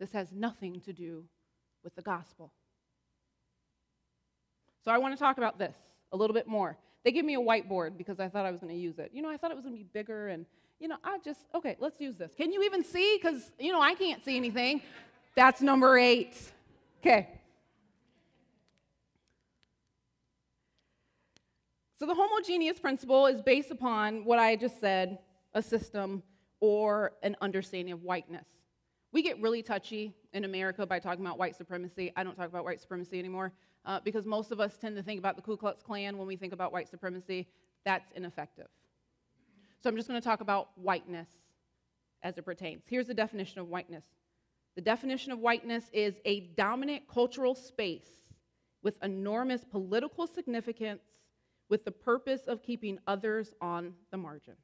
This 0.00 0.10
has 0.12 0.32
nothing 0.32 0.80
to 0.80 0.92
do 0.92 1.24
with 1.84 1.94
the 1.94 2.02
gospel. 2.02 2.52
So 4.84 4.90
I 4.90 4.98
want 4.98 5.14
to 5.14 5.18
talk 5.18 5.38
about 5.38 5.58
this 5.58 5.76
a 6.10 6.16
little 6.16 6.34
bit 6.34 6.48
more. 6.48 6.76
They 7.04 7.12
gave 7.12 7.24
me 7.24 7.34
a 7.34 7.40
whiteboard 7.40 7.96
because 7.96 8.18
I 8.18 8.28
thought 8.28 8.44
I 8.44 8.50
was 8.50 8.60
going 8.60 8.72
to 8.72 8.80
use 8.80 8.98
it. 8.98 9.12
You 9.12 9.22
know, 9.22 9.28
I 9.28 9.36
thought 9.36 9.52
it 9.52 9.56
was 9.56 9.64
going 9.64 9.76
to 9.76 9.78
be 9.78 9.88
bigger 9.92 10.28
and, 10.28 10.44
you 10.80 10.88
know, 10.88 10.96
I 11.04 11.18
just, 11.24 11.40
okay, 11.54 11.76
let's 11.78 12.00
use 12.00 12.16
this. 12.16 12.32
Can 12.34 12.52
you 12.52 12.64
even 12.64 12.82
see? 12.82 13.16
Because, 13.20 13.52
you 13.60 13.70
know, 13.70 13.80
I 13.80 13.94
can't 13.94 14.24
see 14.24 14.36
anything. 14.36 14.82
That's 15.36 15.60
number 15.60 15.96
eight. 15.96 16.36
Okay. 17.02 17.28
So 21.98 22.06
the 22.06 22.14
homogeneous 22.14 22.78
principle 22.78 23.26
is 23.26 23.42
based 23.42 23.72
upon 23.72 24.24
what 24.24 24.38
I 24.38 24.54
just 24.54 24.80
said 24.80 25.18
a 25.54 25.60
system 25.60 26.22
or 26.60 27.14
an 27.24 27.36
understanding 27.40 27.92
of 27.92 28.04
whiteness. 28.04 28.46
We 29.12 29.20
get 29.22 29.40
really 29.42 29.64
touchy 29.64 30.14
in 30.32 30.44
America 30.44 30.86
by 30.86 31.00
talking 31.00 31.26
about 31.26 31.38
white 31.38 31.56
supremacy. 31.56 32.12
I 32.14 32.22
don't 32.22 32.36
talk 32.36 32.48
about 32.48 32.64
white 32.64 32.80
supremacy 32.80 33.18
anymore 33.18 33.52
uh, 33.84 33.98
because 34.04 34.24
most 34.24 34.52
of 34.52 34.60
us 34.60 34.78
tend 34.78 34.94
to 34.94 35.02
think 35.02 35.18
about 35.18 35.34
the 35.34 35.42
Ku 35.42 35.56
Klux 35.56 35.82
Klan 35.82 36.16
when 36.16 36.28
we 36.28 36.36
think 36.36 36.52
about 36.52 36.72
white 36.72 36.88
supremacy. 36.88 37.48
That's 37.84 38.12
ineffective. 38.14 38.68
So 39.82 39.90
I'm 39.90 39.96
just 39.96 40.06
going 40.08 40.20
to 40.20 40.24
talk 40.24 40.40
about 40.40 40.68
whiteness 40.76 41.28
as 42.22 42.38
it 42.38 42.44
pertains. 42.44 42.84
Here's 42.86 43.08
the 43.08 43.14
definition 43.14 43.60
of 43.60 43.68
whiteness 43.68 44.04
the 44.74 44.82
definition 44.82 45.32
of 45.32 45.38
whiteness 45.38 45.84
is 45.92 46.14
a 46.24 46.40
dominant 46.56 47.06
cultural 47.08 47.54
space 47.54 48.08
with 48.82 48.96
enormous 49.02 49.64
political 49.64 50.26
significance 50.26 51.02
with 51.68 51.84
the 51.84 51.90
purpose 51.90 52.42
of 52.46 52.62
keeping 52.62 52.98
others 53.06 53.54
on 53.60 53.94
the 54.10 54.16
margin. 54.16 54.54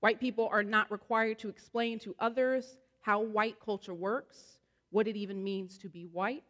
White 0.00 0.20
people 0.20 0.48
are 0.52 0.62
not 0.62 0.90
required 0.90 1.38
to 1.40 1.48
explain 1.48 1.98
to 2.00 2.14
others 2.18 2.76
how 3.00 3.20
white 3.22 3.56
culture 3.64 3.94
works, 3.94 4.58
what 4.90 5.08
it 5.08 5.16
even 5.16 5.42
means 5.42 5.78
to 5.78 5.88
be 5.88 6.04
white, 6.12 6.44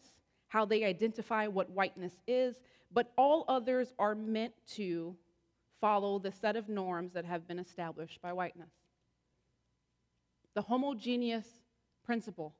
how 0.49 0.65
they 0.65 0.85
identify 0.85 1.47
what 1.47 1.71
whiteness 1.71 2.13
is, 2.27 2.57
but 2.93 3.13
all 3.17 3.45
others 3.49 3.95
are 3.99 4.15
meant 4.15 4.53
to 4.75 5.17
follow 5.81 6.19
the 6.19 6.33
set 6.33 6.57
of 6.57 6.69
norms 6.69 7.13
that 7.13 7.25
have 7.25 7.47
been 7.47 7.59
established 7.59 8.21
by 8.21 8.33
whiteness. 8.33 8.71
The 10.57 10.63
homogeneous 10.63 11.47
principle, 12.05 12.57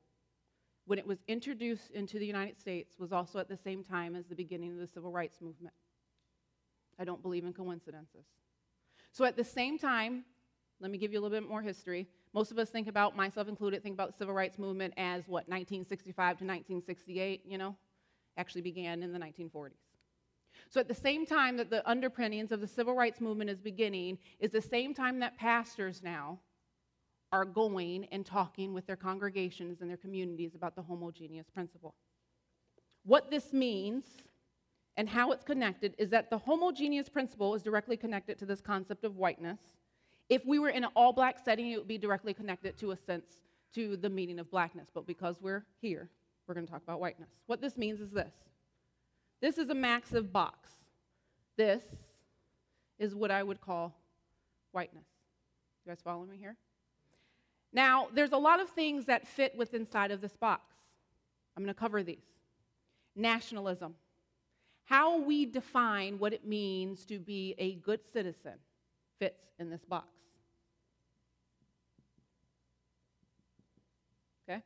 when 0.85 0.99
it 0.99 1.05
was 1.05 1.17
introduced 1.27 1.91
into 1.91 2.17
the 2.17 2.25
United 2.25 2.57
States, 2.57 2.97
was 2.97 3.11
also 3.11 3.39
at 3.39 3.49
the 3.49 3.57
same 3.57 3.83
time 3.83 4.15
as 4.15 4.25
the 4.27 4.35
beginning 4.35 4.71
of 4.71 4.77
the 4.77 4.87
civil 4.87 5.11
rights 5.11 5.41
movement. 5.41 5.73
I 6.97 7.03
don't 7.03 7.21
believe 7.21 7.43
in 7.43 7.51
coincidences. 7.51 8.25
So, 9.11 9.25
at 9.25 9.35
the 9.35 9.43
same 9.43 9.77
time 9.77 10.23
let 10.79 10.91
me 10.91 10.97
give 10.97 11.11
you 11.11 11.19
a 11.19 11.21
little 11.21 11.35
bit 11.35 11.47
more 11.47 11.61
history. 11.61 12.07
Most 12.33 12.51
of 12.51 12.59
us 12.59 12.69
think 12.69 12.87
about, 12.87 13.15
myself 13.15 13.47
included, 13.47 13.81
think 13.81 13.95
about 13.95 14.11
the 14.11 14.17
civil 14.17 14.33
rights 14.33 14.59
movement 14.59 14.93
as 14.97 15.23
what, 15.27 15.49
1965 15.49 16.15
to 16.15 16.45
1968, 16.45 17.41
you 17.47 17.57
know? 17.57 17.75
Actually 18.37 18.61
began 18.61 19.01
in 19.01 19.11
the 19.11 19.17
1940s. 19.17 19.71
So 20.69 20.79
at 20.79 20.87
the 20.87 20.93
same 20.93 21.25
time 21.25 21.57
that 21.57 21.69
the 21.69 21.87
underpinnings 21.89 22.51
of 22.51 22.61
the 22.61 22.67
civil 22.67 22.93
rights 22.93 23.21
movement 23.21 23.49
is 23.49 23.59
beginning, 23.59 24.19
is 24.39 24.51
the 24.51 24.61
same 24.61 24.93
time 24.93 25.19
that 25.19 25.37
pastors 25.37 26.03
now 26.03 26.39
are 27.31 27.45
going 27.45 28.05
and 28.11 28.25
talking 28.25 28.73
with 28.73 28.87
their 28.87 28.95
congregations 28.95 29.81
and 29.81 29.89
their 29.89 29.97
communities 29.97 30.55
about 30.55 30.75
the 30.75 30.81
homogeneous 30.81 31.49
principle. 31.49 31.93
What 33.03 33.29
this 33.29 33.53
means 33.53 34.05
and 34.95 35.07
how 35.07 35.31
it's 35.31 35.43
connected 35.43 35.93
is 35.97 36.09
that 36.09 36.29
the 36.29 36.37
homogeneous 36.37 37.09
principle 37.09 37.53
is 37.55 37.61
directly 37.61 37.97
connected 37.97 38.37
to 38.39 38.45
this 38.45 38.61
concept 38.61 39.03
of 39.03 39.17
whiteness 39.17 39.59
if 40.29 40.45
we 40.45 40.59
were 40.59 40.69
in 40.69 40.83
an 40.83 40.89
all 40.95 41.13
black 41.13 41.39
setting, 41.43 41.71
it 41.71 41.77
would 41.77 41.87
be 41.87 41.97
directly 41.97 42.33
connected 42.33 42.77
to 42.79 42.91
a 42.91 42.97
sense 42.97 43.25
to 43.73 43.95
the 43.97 44.09
meaning 44.09 44.39
of 44.39 44.51
blackness. 44.51 44.89
But 44.93 45.07
because 45.07 45.37
we're 45.41 45.65
here, 45.81 46.09
we're 46.47 46.53
going 46.53 46.65
to 46.65 46.71
talk 46.71 46.83
about 46.83 46.99
whiteness. 46.99 47.29
What 47.45 47.61
this 47.61 47.77
means 47.77 48.01
is 48.01 48.11
this 48.11 48.33
this 49.41 49.57
is 49.57 49.69
a 49.69 49.75
massive 49.75 50.33
box. 50.33 50.69
This 51.57 51.83
is 52.99 53.13
what 53.13 53.31
I 53.31 53.43
would 53.43 53.61
call 53.61 53.95
whiteness. 54.71 55.05
You 55.85 55.91
guys 55.91 55.99
following 56.03 56.29
me 56.29 56.37
here? 56.37 56.55
Now, 57.73 58.07
there's 58.13 58.31
a 58.31 58.37
lot 58.37 58.59
of 58.59 58.69
things 58.69 59.05
that 59.05 59.27
fit 59.27 59.55
with 59.57 59.73
inside 59.73 60.11
of 60.11 60.21
this 60.21 60.35
box. 60.35 60.63
I'm 61.55 61.63
going 61.63 61.73
to 61.73 61.79
cover 61.79 62.03
these. 62.03 62.23
Nationalism. 63.15 63.95
How 64.85 65.19
we 65.19 65.45
define 65.45 66.17
what 66.17 66.31
it 66.31 66.45
means 66.45 67.03
to 67.05 67.19
be 67.19 67.55
a 67.57 67.75
good 67.75 67.99
citizen 68.13 68.53
fits 69.19 69.43
in 69.59 69.69
this 69.69 69.83
box. 69.83 70.07
Okay? 74.49 74.61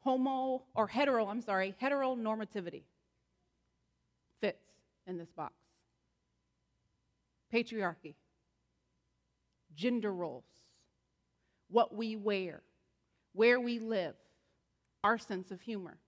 Homo, 0.00 0.62
or 0.74 0.88
hetero, 0.88 1.28
I'm 1.28 1.40
sorry, 1.40 1.74
heteronormativity 1.80 2.82
fits 4.40 4.64
in 5.06 5.18
this 5.18 5.30
box. 5.30 5.54
Patriarchy, 7.52 8.14
gender 9.76 10.12
roles, 10.12 10.42
what 11.72 11.94
we 11.94 12.14
wear, 12.16 12.62
where 13.32 13.58
we 13.58 13.78
live, 13.78 14.14
our 15.02 15.18
sense 15.18 15.50
of 15.50 15.60
humor. 15.60 15.98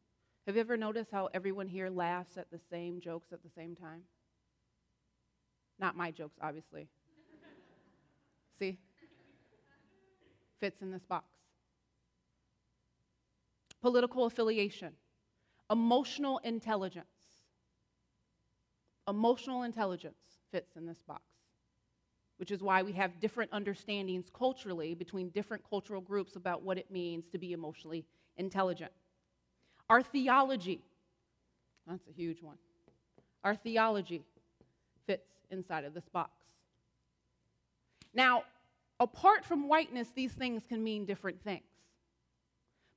Have 0.47 0.57
you 0.57 0.61
ever 0.61 0.77
noticed 0.77 1.11
how 1.11 1.31
everyone 1.33 1.67
here 1.67 1.89
laughs 1.89 2.37
at 2.37 2.51
the 2.51 2.61
same 2.71 3.01
jokes 3.01 3.33
at 3.33 3.43
the 3.43 3.49
same 3.49 3.75
time? 3.75 4.03
Not 5.81 5.97
my 5.97 6.11
jokes, 6.11 6.37
obviously. 6.41 6.89
See? 8.59 8.79
Fits 10.61 10.83
in 10.83 10.91
this 10.91 11.05
box. 11.05 11.27
Political 13.81 14.27
affiliation, 14.27 14.93
emotional 15.71 16.39
intelligence. 16.39 17.07
Emotional 19.09 19.63
intelligence 19.63 20.17
fits 20.51 20.77
in 20.77 20.87
this 20.87 21.03
box, 21.07 21.23
which 22.39 22.51
is 22.51 22.63
why 22.63 22.83
we 22.83 22.93
have 22.93 23.21
different 23.21 23.51
understandings 23.53 24.27
culturally 24.37 24.95
between 24.95 25.29
different 25.31 25.63
cultural 25.69 26.01
groups 26.01 26.37
about 26.37 26.63
what 26.63 26.79
it 26.79 26.91
means 26.91 27.29
to 27.29 27.39
be 27.39 27.53
emotionally 27.53 28.05
intelligent. 28.37 28.91
Our 29.89 30.03
theology, 30.03 30.81
that's 31.87 32.07
a 32.09 32.13
huge 32.13 32.43
one. 32.43 32.57
Our 33.45 33.55
theology 33.55 34.23
fits 35.07 35.29
inside 35.51 35.85
of 35.85 35.95
this 35.95 36.09
box. 36.09 36.33
Now, 38.15 38.45
apart 39.01 39.45
from 39.45 39.69
whiteness, 39.69 40.09
these 40.15 40.33
things 40.33 40.63
can 40.69 40.83
mean 40.83 41.05
different 41.05 41.43
things. 41.43 41.63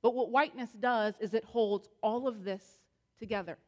But 0.00 0.14
what 0.14 0.30
whiteness 0.30 0.70
does 0.78 1.14
is 1.20 1.34
it 1.34 1.44
holds 1.44 1.88
all 2.02 2.28
of 2.28 2.44
this 2.44 2.62
together. 3.18 3.58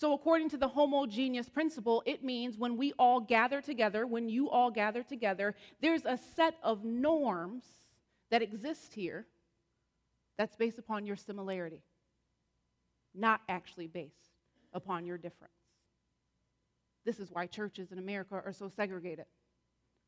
So, 0.00 0.14
according 0.14 0.48
to 0.50 0.56
the 0.56 0.66
homogeneous 0.66 1.50
principle, 1.50 2.02
it 2.06 2.24
means 2.24 2.56
when 2.56 2.78
we 2.78 2.94
all 2.98 3.20
gather 3.20 3.60
together, 3.60 4.06
when 4.06 4.30
you 4.30 4.48
all 4.48 4.70
gather 4.70 5.02
together, 5.02 5.54
there's 5.82 6.06
a 6.06 6.18
set 6.36 6.54
of 6.62 6.84
norms 6.84 7.64
that 8.30 8.40
exist 8.40 8.94
here 8.94 9.26
that's 10.38 10.56
based 10.56 10.78
upon 10.78 11.04
your 11.04 11.16
similarity, 11.16 11.82
not 13.14 13.42
actually 13.46 13.88
based 13.88 14.38
upon 14.72 15.04
your 15.04 15.18
difference. 15.18 15.52
This 17.04 17.20
is 17.20 17.28
why 17.30 17.44
churches 17.46 17.92
in 17.92 17.98
America 17.98 18.40
are 18.42 18.54
so 18.54 18.70
segregated. 18.70 19.26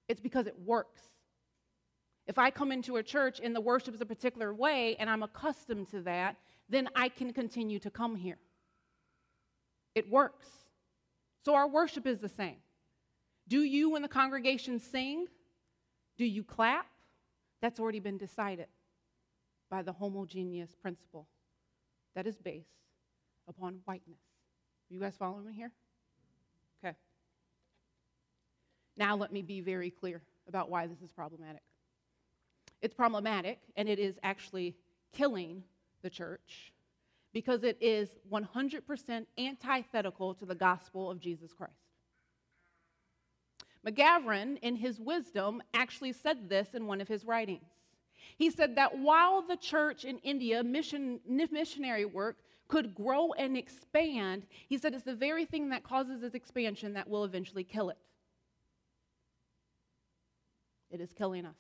It's 0.08 0.22
because 0.22 0.46
it 0.46 0.58
works. 0.58 1.02
If 2.26 2.38
I 2.38 2.50
come 2.50 2.72
into 2.72 2.96
a 2.96 3.02
church 3.02 3.42
and 3.44 3.54
the 3.54 3.60
worship 3.60 3.94
is 3.94 4.00
a 4.00 4.06
particular 4.06 4.54
way 4.54 4.96
and 4.98 5.10
I'm 5.10 5.22
accustomed 5.22 5.88
to 5.90 6.00
that, 6.00 6.36
then 6.70 6.88
I 6.96 7.10
can 7.10 7.34
continue 7.34 7.78
to 7.80 7.90
come 7.90 8.16
here. 8.16 8.38
It 9.94 10.10
works. 10.10 10.46
So 11.44 11.54
our 11.54 11.68
worship 11.68 12.06
is 12.06 12.20
the 12.20 12.28
same. 12.28 12.56
Do 13.48 13.62
you, 13.62 13.90
when 13.90 14.02
the 14.02 14.08
congregation 14.08 14.78
sing, 14.78 15.26
do 16.16 16.24
you 16.24 16.44
clap? 16.44 16.86
That's 17.60 17.78
already 17.78 18.00
been 18.00 18.18
decided 18.18 18.66
by 19.70 19.82
the 19.82 19.92
homogeneous 19.92 20.74
principle 20.74 21.26
that 22.14 22.26
is 22.26 22.36
based 22.36 22.66
upon 23.48 23.80
whiteness. 23.84 24.20
Are 24.90 24.94
you 24.94 25.00
guys 25.00 25.14
following 25.18 25.46
me 25.46 25.52
here? 25.52 25.72
Okay. 26.84 26.96
Now, 28.96 29.16
let 29.16 29.32
me 29.32 29.42
be 29.42 29.60
very 29.60 29.90
clear 29.90 30.22
about 30.48 30.70
why 30.70 30.86
this 30.86 31.00
is 31.00 31.10
problematic. 31.10 31.62
It's 32.80 32.94
problematic, 32.94 33.60
and 33.76 33.88
it 33.88 33.98
is 33.98 34.18
actually 34.22 34.74
killing 35.12 35.62
the 36.02 36.10
church 36.10 36.72
because 37.32 37.64
it 37.64 37.78
is 37.80 38.10
100% 38.30 39.26
antithetical 39.38 40.34
to 40.34 40.44
the 40.44 40.54
gospel 40.54 41.10
of 41.10 41.20
Jesus 41.20 41.52
Christ. 41.52 41.72
McGavran, 43.86 44.58
in 44.60 44.76
his 44.76 45.00
wisdom, 45.00 45.62
actually 45.74 46.12
said 46.12 46.48
this 46.48 46.68
in 46.74 46.86
one 46.86 47.00
of 47.00 47.08
his 47.08 47.24
writings. 47.24 47.66
He 48.36 48.50
said 48.50 48.76
that 48.76 48.98
while 48.98 49.42
the 49.42 49.56
church 49.56 50.04
in 50.04 50.18
India, 50.18 50.62
mission, 50.62 51.20
missionary 51.26 52.04
work, 52.04 52.38
could 52.68 52.94
grow 52.94 53.32
and 53.32 53.56
expand, 53.56 54.46
he 54.68 54.78
said 54.78 54.94
it's 54.94 55.02
the 55.02 55.14
very 55.14 55.44
thing 55.44 55.70
that 55.70 55.82
causes 55.82 56.22
its 56.22 56.34
expansion 56.34 56.94
that 56.94 57.08
will 57.08 57.24
eventually 57.24 57.64
kill 57.64 57.90
it. 57.90 57.98
It 60.90 61.00
is 61.00 61.12
killing 61.12 61.44
us. 61.44 61.56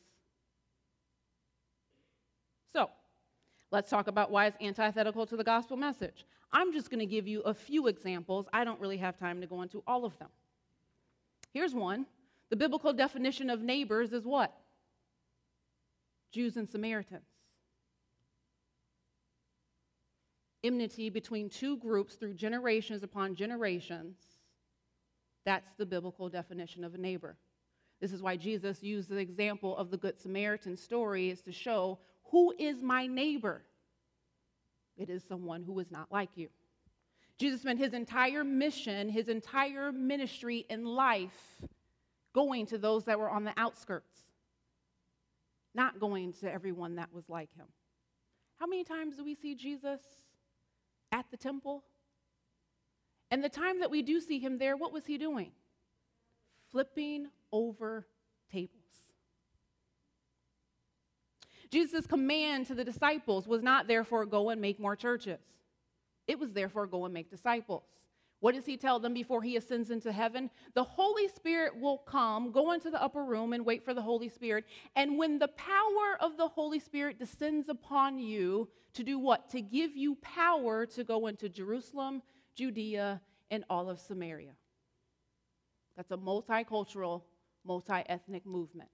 So, 2.72 2.88
let's 3.72 3.90
talk 3.90 4.06
about 4.06 4.30
why 4.30 4.46
it's 4.46 4.56
antithetical 4.60 5.26
to 5.26 5.36
the 5.36 5.42
gospel 5.42 5.76
message. 5.76 6.26
I'm 6.52 6.72
just 6.72 6.90
going 6.90 7.00
to 7.00 7.06
give 7.06 7.26
you 7.26 7.40
a 7.40 7.54
few 7.54 7.88
examples. 7.88 8.46
I 8.52 8.64
don't 8.64 8.78
really 8.78 8.98
have 8.98 9.18
time 9.18 9.40
to 9.40 9.46
go 9.46 9.62
into 9.62 9.82
all 9.86 10.04
of 10.04 10.16
them. 10.18 10.28
Here's 11.52 11.74
one 11.74 12.06
the 12.50 12.56
biblical 12.56 12.92
definition 12.92 13.48
of 13.48 13.62
neighbors 13.62 14.12
is 14.12 14.26
what? 14.26 14.54
Jews 16.30 16.56
and 16.56 16.68
Samaritans. 16.68 17.22
Enmity 20.62 21.10
between 21.10 21.48
two 21.48 21.76
groups 21.78 22.14
through 22.14 22.34
generations 22.34 23.02
upon 23.02 23.34
generations. 23.34 24.16
That's 25.44 25.72
the 25.72 25.86
biblical 25.86 26.28
definition 26.28 26.84
of 26.84 26.94
a 26.94 26.98
neighbor. 26.98 27.36
This 28.00 28.12
is 28.12 28.22
why 28.22 28.36
Jesus 28.36 28.82
used 28.82 29.08
the 29.08 29.16
example 29.16 29.76
of 29.76 29.90
the 29.90 29.96
Good 29.96 30.20
Samaritan 30.20 30.76
story 30.76 31.30
is 31.30 31.40
to 31.42 31.52
show 31.52 31.98
who 32.32 32.52
is 32.58 32.82
my 32.82 33.06
neighbor? 33.06 33.62
It 34.96 35.10
is 35.10 35.22
someone 35.22 35.62
who 35.62 35.78
is 35.78 35.90
not 35.90 36.10
like 36.10 36.30
you. 36.34 36.48
Jesus 37.38 37.60
spent 37.60 37.78
his 37.78 37.92
entire 37.92 38.42
mission, 38.42 39.08
his 39.08 39.28
entire 39.28 39.92
ministry 39.92 40.66
in 40.68 40.84
life 40.84 41.60
going 42.34 42.66
to 42.66 42.78
those 42.78 43.04
that 43.04 43.18
were 43.18 43.30
on 43.30 43.44
the 43.44 43.52
outskirts, 43.56 44.22
not 45.74 46.00
going 46.00 46.32
to 46.34 46.50
everyone 46.50 46.96
that 46.96 47.12
was 47.12 47.28
like 47.28 47.54
him. 47.54 47.66
How 48.58 48.66
many 48.66 48.84
times 48.84 49.16
do 49.16 49.24
we 49.24 49.34
see 49.34 49.54
Jesus 49.54 50.00
at 51.10 51.26
the 51.30 51.36
temple? 51.36 51.84
And 53.30 53.44
the 53.44 53.48
time 53.48 53.80
that 53.80 53.90
we 53.90 54.02
do 54.02 54.20
see 54.20 54.38
him 54.38 54.58
there, 54.58 54.76
what 54.76 54.92
was 54.92 55.04
he 55.04 55.18
doing? 55.18 55.52
Flipping 56.70 57.26
over 57.50 58.06
Jesus' 61.72 62.06
command 62.06 62.66
to 62.66 62.74
the 62.74 62.84
disciples 62.84 63.48
was 63.48 63.62
not, 63.62 63.88
therefore, 63.88 64.26
go 64.26 64.50
and 64.50 64.60
make 64.60 64.78
more 64.78 64.94
churches. 64.94 65.40
It 66.28 66.38
was, 66.38 66.52
therefore, 66.52 66.86
go 66.86 67.06
and 67.06 67.14
make 67.14 67.30
disciples. 67.30 67.82
What 68.40 68.54
does 68.54 68.66
he 68.66 68.76
tell 68.76 68.98
them 68.98 69.14
before 69.14 69.40
he 69.40 69.56
ascends 69.56 69.90
into 69.90 70.12
heaven? 70.12 70.50
The 70.74 70.84
Holy 70.84 71.28
Spirit 71.28 71.80
will 71.80 71.98
come, 71.98 72.52
go 72.52 72.72
into 72.72 72.90
the 72.90 73.02
upper 73.02 73.24
room, 73.24 73.54
and 73.54 73.64
wait 73.64 73.84
for 73.84 73.94
the 73.94 74.02
Holy 74.02 74.28
Spirit. 74.28 74.66
And 74.96 75.16
when 75.16 75.38
the 75.38 75.48
power 75.48 76.18
of 76.20 76.36
the 76.36 76.48
Holy 76.48 76.78
Spirit 76.78 77.18
descends 77.18 77.70
upon 77.70 78.18
you, 78.18 78.68
to 78.92 79.02
do 79.02 79.18
what? 79.18 79.48
To 79.50 79.62
give 79.62 79.96
you 79.96 80.16
power 80.16 80.84
to 80.86 81.04
go 81.04 81.28
into 81.28 81.48
Jerusalem, 81.48 82.20
Judea, 82.54 83.20
and 83.50 83.64
all 83.70 83.88
of 83.88 83.98
Samaria. 83.98 84.52
That's 85.96 86.10
a 86.10 86.18
multicultural, 86.18 87.22
multi 87.64 88.02
ethnic 88.06 88.44
movement. 88.44 88.90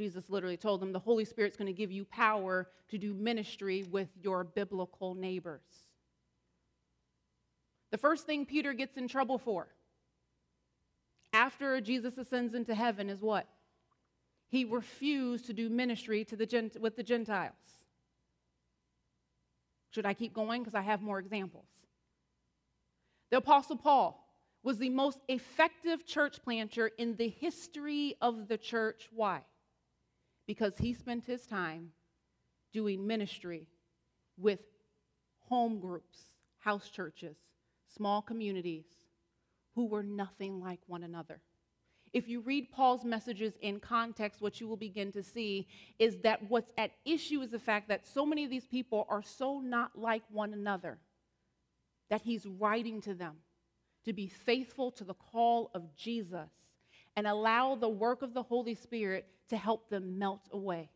Jesus 0.00 0.30
literally 0.30 0.56
told 0.56 0.80
them 0.80 0.92
the 0.92 0.98
Holy 0.98 1.26
Spirit's 1.26 1.58
going 1.58 1.66
to 1.66 1.74
give 1.74 1.92
you 1.92 2.06
power 2.06 2.66
to 2.88 2.96
do 2.96 3.12
ministry 3.12 3.82
with 3.82 4.08
your 4.22 4.44
biblical 4.44 5.14
neighbors. 5.14 5.60
The 7.90 7.98
first 7.98 8.24
thing 8.24 8.46
Peter 8.46 8.72
gets 8.72 8.96
in 8.96 9.08
trouble 9.08 9.36
for 9.36 9.68
after 11.34 11.82
Jesus 11.82 12.16
ascends 12.16 12.54
into 12.54 12.74
heaven 12.74 13.10
is 13.10 13.20
what? 13.20 13.46
He 14.48 14.64
refused 14.64 15.44
to 15.48 15.52
do 15.52 15.68
ministry 15.68 16.24
to 16.24 16.34
the 16.34 16.46
Gent- 16.46 16.80
with 16.80 16.96
the 16.96 17.02
Gentiles. 17.02 17.52
Should 19.90 20.06
I 20.06 20.14
keep 20.14 20.32
going? 20.32 20.62
Because 20.62 20.74
I 20.74 20.80
have 20.80 21.02
more 21.02 21.18
examples. 21.18 21.68
The 23.30 23.36
Apostle 23.36 23.76
Paul 23.76 24.26
was 24.62 24.78
the 24.78 24.88
most 24.88 25.18
effective 25.28 26.06
church 26.06 26.42
planter 26.42 26.86
in 26.86 27.16
the 27.16 27.28
history 27.28 28.16
of 28.22 28.48
the 28.48 28.56
church. 28.56 29.06
Why? 29.12 29.42
Because 30.50 30.76
he 30.78 30.94
spent 30.94 31.24
his 31.26 31.46
time 31.46 31.90
doing 32.72 33.06
ministry 33.06 33.68
with 34.36 34.58
home 35.48 35.78
groups, 35.78 36.18
house 36.58 36.88
churches, 36.88 37.36
small 37.86 38.20
communities 38.20 38.86
who 39.76 39.86
were 39.86 40.02
nothing 40.02 40.60
like 40.60 40.80
one 40.88 41.04
another. 41.04 41.40
If 42.12 42.28
you 42.28 42.40
read 42.40 42.72
Paul's 42.72 43.04
messages 43.04 43.58
in 43.62 43.78
context, 43.78 44.42
what 44.42 44.60
you 44.60 44.66
will 44.66 44.76
begin 44.76 45.12
to 45.12 45.22
see 45.22 45.68
is 46.00 46.18
that 46.24 46.40
what's 46.50 46.72
at 46.76 46.90
issue 47.04 47.42
is 47.42 47.52
the 47.52 47.60
fact 47.60 47.86
that 47.86 48.04
so 48.04 48.26
many 48.26 48.42
of 48.42 48.50
these 48.50 48.66
people 48.66 49.06
are 49.08 49.22
so 49.22 49.60
not 49.60 49.96
like 49.96 50.24
one 50.32 50.52
another 50.52 50.98
that 52.08 52.22
he's 52.22 52.44
writing 52.44 53.00
to 53.02 53.14
them 53.14 53.36
to 54.04 54.12
be 54.12 54.26
faithful 54.26 54.90
to 54.90 55.04
the 55.04 55.14
call 55.14 55.70
of 55.76 55.94
Jesus 55.94 56.50
and 57.16 57.26
allow 57.26 57.74
the 57.74 57.88
work 57.88 58.22
of 58.22 58.34
the 58.34 58.42
Holy 58.42 58.74
Spirit 58.74 59.26
to 59.48 59.56
help 59.56 59.90
them 59.90 60.18
melt 60.18 60.48
away 60.52 60.90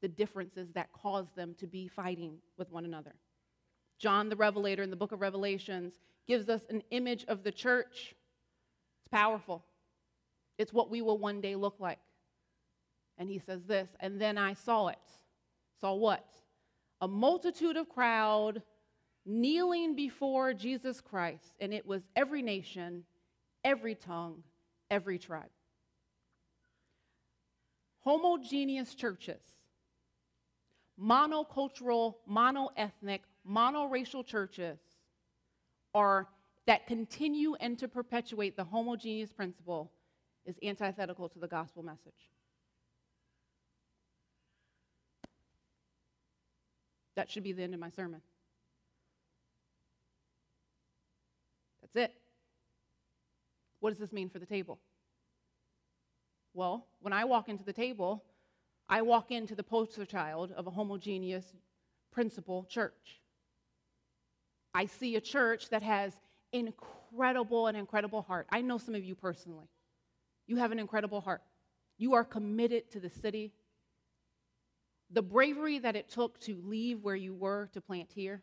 the 0.00 0.08
differences 0.08 0.68
that 0.74 0.92
cause 0.92 1.26
them 1.34 1.54
to 1.58 1.66
be 1.66 1.88
fighting 1.88 2.38
with 2.56 2.70
one 2.70 2.84
another. 2.84 3.14
John 3.98 4.28
the 4.28 4.36
Revelator 4.36 4.82
in 4.82 4.90
the 4.90 4.96
book 4.96 5.12
of 5.12 5.20
Revelations 5.20 5.94
gives 6.26 6.48
us 6.48 6.62
an 6.70 6.82
image 6.90 7.24
of 7.26 7.42
the 7.42 7.50
church. 7.50 8.14
It's 9.00 9.08
powerful, 9.10 9.64
it's 10.58 10.72
what 10.72 10.90
we 10.90 11.02
will 11.02 11.18
one 11.18 11.40
day 11.40 11.56
look 11.56 11.76
like. 11.80 11.98
And 13.16 13.28
he 13.28 13.40
says 13.40 13.64
this, 13.64 13.88
and 13.98 14.20
then 14.20 14.38
I 14.38 14.54
saw 14.54 14.88
it. 14.88 14.98
Saw 15.80 15.94
what? 15.94 16.24
A 17.00 17.08
multitude 17.08 17.76
of 17.76 17.88
crowd 17.88 18.62
kneeling 19.26 19.94
before 19.94 20.54
Jesus 20.54 21.00
Christ, 21.00 21.54
and 21.60 21.74
it 21.74 21.84
was 21.84 22.02
every 22.16 22.42
nation, 22.42 23.04
every 23.64 23.94
tongue, 23.94 24.42
every 24.90 25.18
tribe. 25.18 25.50
Homogeneous 28.00 28.94
churches, 28.94 29.42
monocultural, 31.00 32.14
monoethnic, 32.30 33.20
monoracial 33.48 34.24
churches 34.24 34.78
are 35.94 36.28
that 36.66 36.86
continue 36.86 37.54
and 37.60 37.78
to 37.78 37.88
perpetuate 37.88 38.56
the 38.56 38.64
homogeneous 38.64 39.32
principle 39.32 39.90
is 40.44 40.56
antithetical 40.62 41.28
to 41.28 41.38
the 41.38 41.48
gospel 41.48 41.82
message. 41.82 42.30
That 47.16 47.30
should 47.30 47.42
be 47.42 47.52
the 47.52 47.62
end 47.62 47.74
of 47.74 47.80
my 47.80 47.90
sermon. 47.90 48.20
That's 51.82 51.96
it. 52.10 52.14
What 53.80 53.90
does 53.90 53.98
this 53.98 54.12
mean 54.12 54.28
for 54.28 54.38
the 54.38 54.46
table? 54.46 54.78
Well, 56.54 56.86
when 57.00 57.12
I 57.12 57.24
walk 57.24 57.48
into 57.48 57.64
the 57.64 57.72
table, 57.72 58.24
I 58.88 59.02
walk 59.02 59.30
into 59.30 59.54
the 59.54 59.62
poster 59.62 60.04
child 60.04 60.52
of 60.52 60.66
a 60.66 60.70
homogeneous 60.70 61.44
principle 62.10 62.66
church. 62.68 63.20
I 64.74 64.86
see 64.86 65.16
a 65.16 65.20
church 65.20 65.68
that 65.70 65.82
has 65.82 66.12
incredible 66.52 67.66
and 67.66 67.76
incredible 67.76 68.22
heart. 68.22 68.46
I 68.50 68.60
know 68.60 68.78
some 68.78 68.94
of 68.94 69.04
you 69.04 69.14
personally. 69.14 69.68
You 70.46 70.56
have 70.56 70.72
an 70.72 70.78
incredible 70.78 71.20
heart. 71.20 71.42
You 71.98 72.14
are 72.14 72.24
committed 72.24 72.90
to 72.92 73.00
the 73.00 73.10
city. 73.10 73.52
The 75.10 75.22
bravery 75.22 75.78
that 75.78 75.96
it 75.96 76.08
took 76.08 76.40
to 76.40 76.60
leave 76.64 77.02
where 77.02 77.16
you 77.16 77.34
were 77.34 77.68
to 77.72 77.80
plant 77.80 78.10
here, 78.14 78.42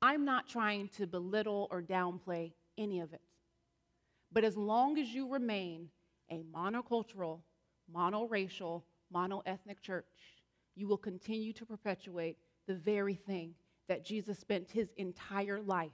I'm 0.00 0.24
not 0.24 0.48
trying 0.48 0.88
to 0.96 1.06
belittle 1.06 1.68
or 1.70 1.82
downplay 1.82 2.52
any 2.78 3.00
of 3.00 3.12
it. 3.12 3.20
But 4.32 4.44
as 4.44 4.56
long 4.56 4.98
as 4.98 5.08
you 5.08 5.28
remain 5.28 5.88
a 6.30 6.42
monocultural, 6.54 7.40
monoracial, 7.94 8.82
monoethnic 9.14 9.80
church, 9.82 10.06
you 10.74 10.88
will 10.88 10.96
continue 10.96 11.52
to 11.52 11.66
perpetuate 11.66 12.38
the 12.66 12.74
very 12.74 13.14
thing 13.14 13.54
that 13.88 14.04
Jesus 14.04 14.38
spent 14.38 14.70
his 14.70 14.88
entire 14.96 15.60
life 15.60 15.90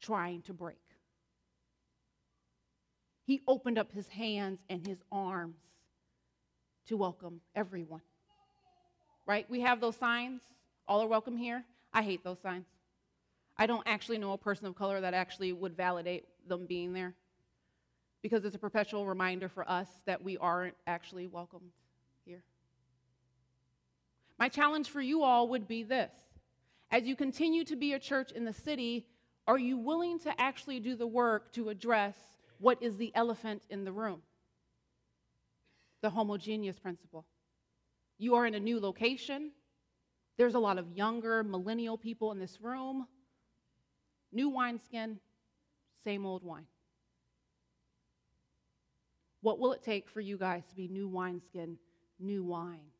trying 0.00 0.42
to 0.42 0.52
break. 0.52 0.76
He 3.24 3.42
opened 3.46 3.78
up 3.78 3.92
his 3.92 4.08
hands 4.08 4.60
and 4.68 4.86
his 4.86 4.98
arms 5.12 5.58
to 6.86 6.96
welcome 6.96 7.40
everyone. 7.54 8.02
Right? 9.26 9.48
We 9.50 9.60
have 9.60 9.80
those 9.80 9.96
signs. 9.96 10.40
All 10.88 11.02
are 11.02 11.08
welcome 11.08 11.36
here. 11.36 11.64
I 11.92 12.02
hate 12.02 12.22
those 12.22 12.40
signs. 12.40 12.66
I 13.56 13.66
don't 13.66 13.82
actually 13.86 14.18
know 14.18 14.32
a 14.32 14.38
person 14.38 14.66
of 14.66 14.76
color 14.76 15.00
that 15.00 15.14
actually 15.14 15.52
would 15.52 15.76
validate 15.76 16.24
them 16.46 16.66
being 16.66 16.92
there. 16.92 17.14
Because 18.22 18.44
it's 18.44 18.56
a 18.56 18.58
perpetual 18.58 19.06
reminder 19.06 19.48
for 19.48 19.68
us 19.70 19.88
that 20.06 20.22
we 20.22 20.36
aren't 20.38 20.74
actually 20.86 21.26
welcomed 21.26 21.70
here. 22.24 22.42
My 24.38 24.48
challenge 24.48 24.88
for 24.88 25.00
you 25.00 25.22
all 25.22 25.48
would 25.48 25.68
be 25.68 25.82
this 25.82 26.12
as 26.90 27.04
you 27.04 27.16
continue 27.16 27.64
to 27.64 27.76
be 27.76 27.94
a 27.94 27.98
church 27.98 28.32
in 28.32 28.44
the 28.44 28.52
city, 28.52 29.06
are 29.46 29.58
you 29.58 29.76
willing 29.76 30.18
to 30.20 30.40
actually 30.40 30.80
do 30.80 30.94
the 30.94 31.06
work 31.06 31.52
to 31.52 31.68
address 31.68 32.14
what 32.58 32.82
is 32.82 32.96
the 32.96 33.12
elephant 33.14 33.62
in 33.70 33.84
the 33.84 33.92
room? 33.92 34.22
The 36.02 36.10
homogeneous 36.10 36.78
principle. 36.78 37.26
You 38.18 38.36
are 38.36 38.46
in 38.46 38.54
a 38.54 38.60
new 38.60 38.80
location. 38.80 39.50
There's 40.36 40.54
a 40.54 40.58
lot 40.58 40.78
of 40.78 40.92
younger 40.92 41.42
millennial 41.42 41.98
people 41.98 42.32
in 42.32 42.38
this 42.38 42.60
room. 42.60 43.06
New 44.32 44.48
wineskin, 44.48 45.18
same 46.04 46.24
old 46.24 46.42
wine. 46.42 46.66
What 49.46 49.60
will 49.60 49.72
it 49.74 49.84
take 49.84 50.08
for 50.08 50.20
you 50.20 50.36
guys 50.36 50.64
to 50.70 50.74
be 50.74 50.88
new 50.88 51.06
wineskin, 51.06 51.78
new 52.18 52.42
wine? 52.42 52.90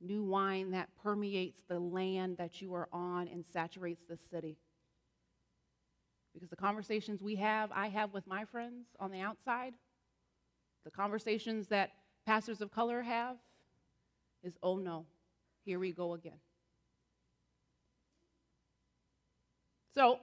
New 0.00 0.24
wine 0.24 0.70
that 0.70 0.88
permeates 1.02 1.60
the 1.68 1.78
land 1.78 2.38
that 2.38 2.62
you 2.62 2.72
are 2.72 2.88
on 2.90 3.28
and 3.28 3.44
saturates 3.44 4.04
the 4.08 4.16
city. 4.30 4.56
Because 6.32 6.48
the 6.48 6.56
conversations 6.56 7.22
we 7.22 7.34
have, 7.34 7.72
I 7.72 7.88
have 7.88 8.14
with 8.14 8.26
my 8.26 8.46
friends 8.46 8.86
on 8.98 9.10
the 9.10 9.20
outside, 9.20 9.74
the 10.86 10.90
conversations 10.90 11.68
that 11.68 11.90
pastors 12.24 12.62
of 12.62 12.72
color 12.72 13.02
have, 13.02 13.36
is 14.42 14.54
oh 14.62 14.78
no, 14.78 15.04
here 15.66 15.78
we 15.78 15.92
go 15.92 16.14
again. 16.14 16.40
So, 19.94 20.20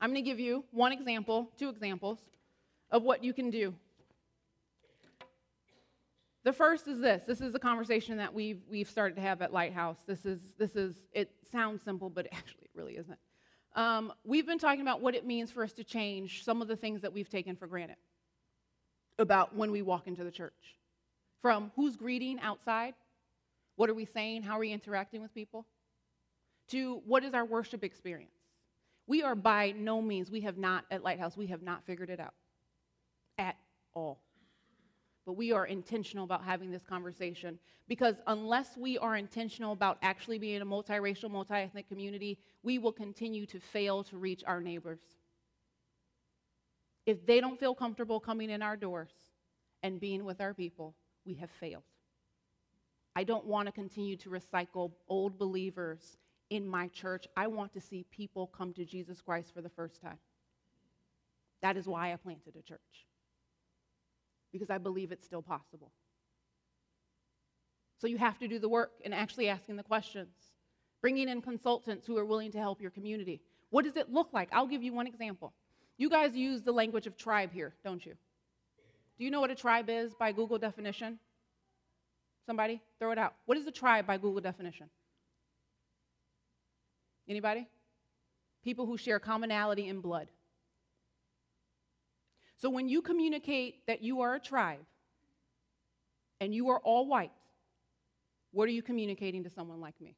I'm 0.00 0.10
going 0.10 0.24
to 0.24 0.28
give 0.28 0.40
you 0.40 0.64
one 0.72 0.90
example, 0.90 1.52
two 1.56 1.68
examples 1.68 2.18
of 2.90 3.02
what 3.02 3.22
you 3.22 3.32
can 3.32 3.50
do. 3.50 3.74
The 6.42 6.52
first 6.52 6.88
is 6.88 7.00
this. 7.00 7.24
This 7.26 7.40
is 7.40 7.54
a 7.54 7.58
conversation 7.58 8.16
that 8.16 8.32
we've, 8.32 8.62
we've 8.68 8.88
started 8.88 9.14
to 9.16 9.20
have 9.20 9.42
at 9.42 9.52
Lighthouse. 9.52 9.98
This 10.06 10.24
is, 10.24 10.40
this 10.58 10.74
is, 10.74 10.94
it 11.12 11.30
sounds 11.52 11.82
simple, 11.82 12.08
but 12.08 12.26
actually 12.32 12.64
it 12.64 12.70
really 12.74 12.96
isn't. 12.96 13.18
Um, 13.76 14.12
we've 14.24 14.46
been 14.46 14.58
talking 14.58 14.80
about 14.80 15.00
what 15.00 15.14
it 15.14 15.26
means 15.26 15.50
for 15.50 15.62
us 15.62 15.72
to 15.74 15.84
change 15.84 16.44
some 16.44 16.62
of 16.62 16.68
the 16.68 16.76
things 16.76 17.02
that 17.02 17.12
we've 17.12 17.28
taken 17.28 17.56
for 17.56 17.66
granted 17.66 17.96
about 19.18 19.54
when 19.54 19.70
we 19.70 19.82
walk 19.82 20.06
into 20.06 20.24
the 20.24 20.30
church. 20.30 20.78
From 21.42 21.70
who's 21.76 21.96
greeting 21.96 22.40
outside, 22.40 22.94
what 23.76 23.88
are 23.88 23.94
we 23.94 24.06
saying, 24.06 24.42
how 24.42 24.56
are 24.56 24.60
we 24.60 24.72
interacting 24.72 25.22
with 25.22 25.32
people, 25.34 25.66
to 26.68 27.02
what 27.06 27.22
is 27.22 27.34
our 27.34 27.44
worship 27.44 27.84
experience. 27.84 28.32
We 29.06 29.22
are 29.22 29.34
by 29.34 29.72
no 29.76 30.00
means, 30.00 30.30
we 30.30 30.40
have 30.42 30.56
not, 30.56 30.84
at 30.90 31.02
Lighthouse, 31.02 31.36
we 31.36 31.46
have 31.48 31.62
not 31.62 31.84
figured 31.84 32.10
it 32.10 32.20
out 32.20 32.34
at 33.40 33.56
all. 33.94 34.20
But 35.26 35.32
we 35.32 35.50
are 35.52 35.66
intentional 35.66 36.24
about 36.24 36.44
having 36.44 36.70
this 36.70 36.84
conversation 36.84 37.58
because 37.88 38.16
unless 38.28 38.76
we 38.76 38.98
are 38.98 39.16
intentional 39.16 39.72
about 39.72 39.98
actually 40.02 40.38
being 40.38 40.62
a 40.62 40.66
multiracial, 40.66 41.30
multi 41.30 41.54
ethnic 41.54 41.88
community, 41.88 42.38
we 42.62 42.78
will 42.78 42.92
continue 42.92 43.46
to 43.46 43.58
fail 43.58 44.04
to 44.04 44.16
reach 44.16 44.44
our 44.46 44.60
neighbors. 44.60 45.00
If 47.06 47.26
they 47.26 47.40
don't 47.40 47.58
feel 47.58 47.74
comfortable 47.74 48.20
coming 48.20 48.50
in 48.50 48.62
our 48.62 48.76
doors 48.76 49.10
and 49.82 49.98
being 49.98 50.24
with 50.24 50.40
our 50.40 50.54
people, 50.54 50.94
we 51.24 51.34
have 51.34 51.50
failed. 51.50 51.82
I 53.16 53.24
don't 53.24 53.46
want 53.46 53.66
to 53.66 53.72
continue 53.72 54.16
to 54.18 54.30
recycle 54.30 54.92
old 55.08 55.38
believers 55.38 56.18
in 56.50 56.66
my 56.66 56.88
church. 56.88 57.26
I 57.36 57.46
want 57.46 57.72
to 57.72 57.80
see 57.80 58.04
people 58.10 58.46
come 58.46 58.72
to 58.74 58.84
Jesus 58.84 59.20
Christ 59.20 59.52
for 59.54 59.62
the 59.62 59.68
first 59.68 60.00
time. 60.00 60.18
That 61.62 61.76
is 61.76 61.86
why 61.86 62.12
I 62.12 62.16
planted 62.16 62.56
a 62.56 62.62
church, 62.62 63.06
because 64.52 64.70
I 64.70 64.78
believe 64.78 65.12
it's 65.12 65.24
still 65.24 65.42
possible. 65.42 65.92
So 68.00 68.06
you 68.06 68.18
have 68.18 68.38
to 68.38 68.48
do 68.48 68.58
the 68.58 68.68
work 68.68 68.92
and 69.04 69.14
actually 69.14 69.48
asking 69.48 69.76
the 69.76 69.82
questions, 69.82 70.34
bringing 71.02 71.28
in 71.28 71.42
consultants 71.42 72.06
who 72.06 72.16
are 72.16 72.24
willing 72.24 72.50
to 72.52 72.58
help 72.58 72.80
your 72.80 72.90
community. 72.90 73.42
What 73.70 73.84
does 73.84 73.96
it 73.96 74.10
look 74.10 74.32
like? 74.32 74.48
I'll 74.52 74.66
give 74.66 74.82
you 74.82 74.92
one 74.92 75.06
example. 75.06 75.52
You 75.98 76.08
guys 76.08 76.34
use 76.34 76.62
the 76.62 76.72
language 76.72 77.06
of 77.06 77.16
tribe 77.16 77.52
here, 77.52 77.74
don't 77.84 78.04
you? 78.04 78.14
Do 79.18 79.24
you 79.24 79.30
know 79.30 79.40
what 79.40 79.50
a 79.50 79.54
tribe 79.54 79.90
is 79.90 80.14
by 80.14 80.32
Google 80.32 80.58
definition? 80.58 81.18
Somebody, 82.46 82.80
throw 82.98 83.12
it 83.12 83.18
out. 83.18 83.34
What 83.44 83.58
is 83.58 83.66
a 83.66 83.70
tribe 83.70 84.06
by 84.06 84.16
Google 84.16 84.40
definition? 84.40 84.88
Anybody? 87.28 87.68
People 88.64 88.86
who 88.86 88.96
share 88.96 89.18
commonality 89.20 89.88
in 89.88 90.00
blood. 90.00 90.28
So 92.60 92.68
when 92.68 92.88
you 92.88 93.00
communicate 93.00 93.86
that 93.86 94.02
you 94.02 94.20
are 94.20 94.34
a 94.34 94.40
tribe 94.40 94.84
and 96.40 96.54
you 96.54 96.68
are 96.68 96.78
all 96.80 97.06
white, 97.06 97.32
what 98.52 98.68
are 98.68 98.72
you 98.72 98.82
communicating 98.82 99.44
to 99.44 99.50
someone 99.50 99.80
like 99.80 99.98
me? 100.00 100.16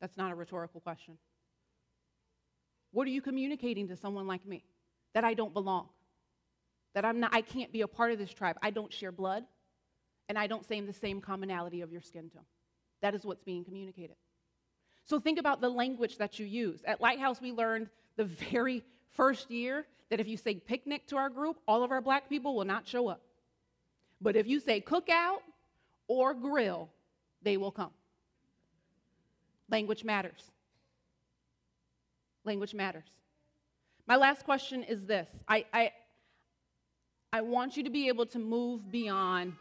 That's 0.00 0.16
not 0.16 0.32
a 0.32 0.34
rhetorical 0.34 0.80
question. 0.80 1.18
What 2.92 3.06
are 3.06 3.10
you 3.10 3.20
communicating 3.20 3.88
to 3.88 3.96
someone 3.96 4.26
like 4.26 4.46
me? 4.46 4.64
That 5.12 5.24
I 5.24 5.34
don't 5.34 5.52
belong. 5.52 5.88
That 6.94 7.04
I'm 7.04 7.20
not 7.20 7.34
I 7.34 7.42
can't 7.42 7.72
be 7.72 7.82
a 7.82 7.88
part 7.88 8.10
of 8.12 8.18
this 8.18 8.32
tribe. 8.32 8.56
I 8.62 8.70
don't 8.70 8.92
share 8.92 9.12
blood 9.12 9.44
and 10.28 10.38
I 10.38 10.46
don't 10.46 10.64
same 10.64 10.86
the 10.86 10.92
same 10.92 11.20
commonality 11.20 11.82
of 11.82 11.92
your 11.92 12.00
skin 12.00 12.30
tone. 12.30 12.44
That 13.02 13.14
is 13.14 13.24
what's 13.24 13.42
being 13.42 13.64
communicated. 13.64 14.16
So 15.04 15.20
think 15.20 15.38
about 15.38 15.60
the 15.60 15.68
language 15.68 16.16
that 16.16 16.38
you 16.38 16.46
use. 16.46 16.80
At 16.86 17.02
Lighthouse, 17.02 17.40
we 17.42 17.52
learned 17.52 17.90
the 18.16 18.24
very 18.24 18.82
first 19.14 19.50
year 19.50 19.86
that 20.10 20.20
if 20.20 20.28
you 20.28 20.36
say 20.36 20.54
picnic 20.54 21.06
to 21.08 21.16
our 21.16 21.30
group, 21.30 21.58
all 21.66 21.82
of 21.82 21.90
our 21.90 22.00
black 22.00 22.28
people 22.28 22.54
will 22.54 22.64
not 22.64 22.86
show 22.86 23.08
up. 23.08 23.20
But 24.20 24.36
if 24.36 24.46
you 24.46 24.60
say 24.60 24.80
cookout 24.80 25.38
or 26.08 26.34
grill, 26.34 26.88
they 27.42 27.56
will 27.56 27.70
come. 27.70 27.90
Language 29.70 30.04
matters. 30.04 30.50
Language 32.44 32.74
matters. 32.74 33.08
My 34.06 34.16
last 34.16 34.44
question 34.44 34.82
is 34.82 35.04
this 35.06 35.28
I, 35.48 35.64
I, 35.72 35.92
I 37.32 37.40
want 37.40 37.76
you 37.76 37.84
to 37.84 37.90
be 37.90 38.08
able 38.08 38.26
to 38.26 38.38
move 38.38 38.90
beyond 38.90 39.54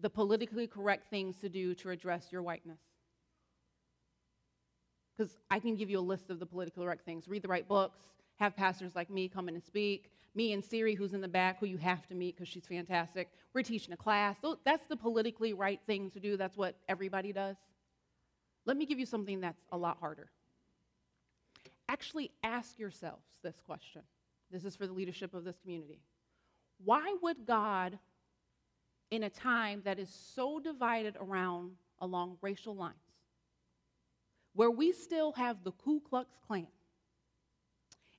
the 0.00 0.10
politically 0.10 0.66
correct 0.66 1.08
things 1.08 1.36
to 1.38 1.48
do 1.48 1.74
to 1.76 1.90
address 1.90 2.28
your 2.30 2.42
whiteness. 2.42 2.80
Because 5.16 5.38
I 5.50 5.58
can 5.58 5.76
give 5.76 5.88
you 5.88 5.98
a 5.98 6.00
list 6.00 6.30
of 6.30 6.38
the 6.38 6.46
politically 6.46 6.84
correct 6.84 7.04
things. 7.04 7.26
Read 7.28 7.42
the 7.42 7.48
right 7.48 7.66
books, 7.66 8.00
have 8.36 8.54
pastors 8.54 8.94
like 8.94 9.08
me 9.08 9.28
come 9.28 9.48
in 9.48 9.54
and 9.54 9.64
speak. 9.64 10.10
Me 10.34 10.52
and 10.52 10.62
Siri, 10.62 10.94
who's 10.94 11.14
in 11.14 11.22
the 11.22 11.28
back, 11.28 11.58
who 11.58 11.64
you 11.66 11.78
have 11.78 12.06
to 12.08 12.14
meet 12.14 12.36
because 12.36 12.48
she's 12.48 12.66
fantastic. 12.66 13.30
We're 13.54 13.62
teaching 13.62 13.94
a 13.94 13.96
class. 13.96 14.36
That's 14.64 14.86
the 14.86 14.96
politically 14.96 15.54
right 15.54 15.80
thing 15.86 16.10
to 16.10 16.20
do. 16.20 16.36
That's 16.36 16.58
what 16.58 16.76
everybody 16.88 17.32
does. 17.32 17.56
Let 18.66 18.76
me 18.76 18.84
give 18.84 18.98
you 18.98 19.06
something 19.06 19.40
that's 19.40 19.62
a 19.72 19.78
lot 19.78 19.96
harder. 19.98 20.28
Actually, 21.88 22.32
ask 22.42 22.78
yourselves 22.78 23.24
this 23.42 23.62
question. 23.64 24.02
This 24.50 24.64
is 24.64 24.76
for 24.76 24.86
the 24.86 24.92
leadership 24.92 25.32
of 25.32 25.44
this 25.44 25.56
community. 25.56 26.00
Why 26.84 27.16
would 27.22 27.46
God 27.46 27.98
in 29.10 29.22
a 29.22 29.30
time 29.30 29.80
that 29.84 29.98
is 29.98 30.10
so 30.10 30.60
divided 30.60 31.16
around 31.18 31.70
along 32.00 32.36
racial 32.42 32.74
lines, 32.74 32.96
where 34.56 34.70
we 34.70 34.90
still 34.90 35.32
have 35.32 35.62
the 35.62 35.70
Ku 35.72 36.00
Klux 36.00 36.30
Klan. 36.46 36.66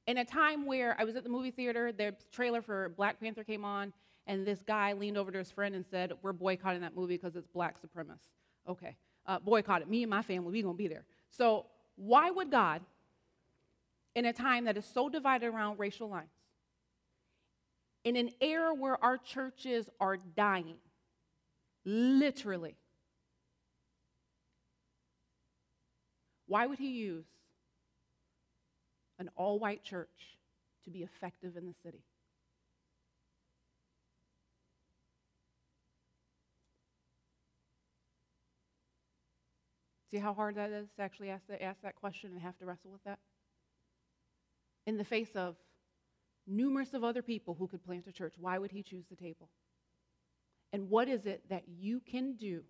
In 0.06 0.19
a 0.19 0.26
time 0.26 0.65
where 0.65 0.95
I 0.97 1.04
was 1.04 1.15
at 1.15 1.23
the 1.23 1.30
movie 1.30 1.52
theater, 1.52 1.91
the 1.91 2.15
trailer 2.32 2.62
for 2.62 2.89
Black 2.89 3.19
Panther 3.19 3.43
came 3.43 3.65
on, 3.65 3.91
and 4.28 4.45
this 4.45 4.62
guy 4.65 4.93
leaned 4.93 5.17
over 5.17 5.32
to 5.32 5.38
his 5.38 5.52
friend 5.52 5.76
and 5.76 5.86
said, 5.86 6.13
We're 6.21 6.34
boycotting 6.34 6.82
that 6.82 6.95
movie 6.95 7.17
because 7.17 7.36
it's 7.36 7.47
black 7.47 7.76
supremacist. 7.82 8.30
Okay, 8.69 8.95
uh, 9.26 9.39
boycott 9.39 9.82
it. 9.82 9.89
Me 9.89 10.04
and 10.04 10.10
my 10.10 10.21
family, 10.21 10.52
we 10.52 10.62
gonna 10.62 10.76
be 10.76 10.88
there. 10.88 11.06
So, 11.30 11.65
why 11.95 12.30
would 12.30 12.52
God, 12.52 12.82
in 14.15 14.26
a 14.26 14.34
time 14.34 14.65
that 14.65 14.78
is 14.78 14.86
so 14.86 15.10
divided 15.10 15.47
around 15.47 15.80
racial 15.80 16.08
lines, 16.08 16.30
in 18.04 18.15
an 18.15 18.30
era 18.39 18.73
where 18.73 19.04
our 19.04 19.17
churches 19.17 19.89
are 20.00 20.17
dying, 20.17 20.78
literally. 21.84 22.76
Why 26.48 26.66
would 26.66 26.80
he 26.80 26.92
use 26.92 27.26
an 29.20 29.30
all 29.36 29.60
white 29.60 29.84
church 29.84 30.38
to 30.86 30.90
be 30.90 31.04
effective 31.04 31.58
in 31.58 31.68
the 31.68 31.76
city? 31.84 32.04
See 40.12 40.18
how 40.18 40.34
hard 40.34 40.56
that 40.56 40.72
is 40.72 40.88
to 40.96 41.02
actually 41.02 41.30
ask 41.30 41.46
that, 41.48 41.62
ask 41.62 41.82
that 41.82 41.96
question 41.96 42.32
and 42.32 42.42
have 42.42 42.58
to 42.60 42.66
wrestle 42.66 42.92
with 42.92 43.04
that? 43.04 43.20
In 44.86 44.98
the 44.98 45.04
face 45.04 45.36
of 45.36 45.58
numerous 46.48 46.94
of 46.94 47.04
other 47.04 47.22
people 47.22 47.56
who 47.56 47.68
could 47.68 47.84
plant 47.84 48.08
a 48.08 48.14
church, 48.14 48.36
why 48.40 48.58
would 48.58 48.72
he 48.72 48.84
choose 48.84 49.04
the 49.10 49.18
table? 49.18 49.50
And 50.72 50.90
what 50.90 51.10
is 51.10 51.26
it 51.26 51.44
that 51.50 51.64
you 51.68 52.00
can 52.00 52.36
do 52.36 52.64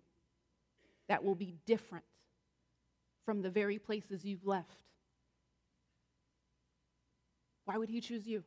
that 1.08 1.22
will 1.22 1.36
be 1.36 1.54
different 1.64 2.04
from 3.28 3.42
the 3.42 3.50
very 3.50 3.78
places 3.78 4.24
you've 4.24 4.46
left? 4.46 4.84
Why 7.66 7.76
would 7.76 7.90
he 7.90 8.00
choose 8.00 8.26
you? 8.26 8.42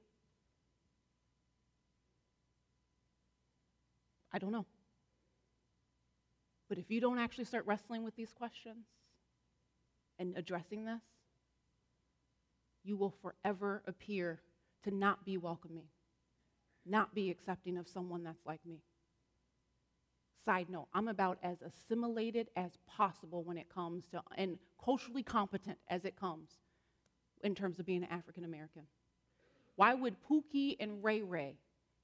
I 4.33 4.39
don't 4.39 4.51
know. 4.51 4.65
But 6.67 6.79
if 6.79 6.89
you 6.89 6.99
don't 6.99 7.19
actually 7.19 7.45
start 7.45 7.67
wrestling 7.67 8.03
with 8.03 8.15
these 8.15 8.33
questions 8.33 8.87
and 10.17 10.35
addressing 10.35 10.85
this, 10.85 11.03
you 12.83 12.97
will 12.97 13.13
forever 13.21 13.83
appear 13.85 14.41
to 14.85 14.89
not 14.89 15.23
be 15.23 15.37
welcoming, 15.37 15.85
not 16.87 17.13
be 17.13 17.29
accepting 17.29 17.77
of 17.77 17.87
someone 17.87 18.23
that's 18.23 18.47
like 18.47 18.65
me. 18.65 18.79
Side 20.45 20.69
note, 20.69 20.87
I'm 20.93 21.07
about 21.07 21.37
as 21.43 21.57
assimilated 21.61 22.49
as 22.55 22.71
possible 22.87 23.43
when 23.43 23.57
it 23.57 23.67
comes 23.73 24.05
to, 24.11 24.21
and 24.37 24.57
culturally 24.83 25.21
competent 25.21 25.77
as 25.87 26.03
it 26.03 26.19
comes 26.19 26.49
in 27.43 27.53
terms 27.53 27.79
of 27.79 27.85
being 27.85 28.03
an 28.03 28.09
African 28.09 28.43
American. 28.43 28.83
Why 29.75 29.93
would 29.93 30.15
Pookie 30.29 30.77
and 30.79 31.03
Ray 31.03 31.21
Ray 31.21 31.57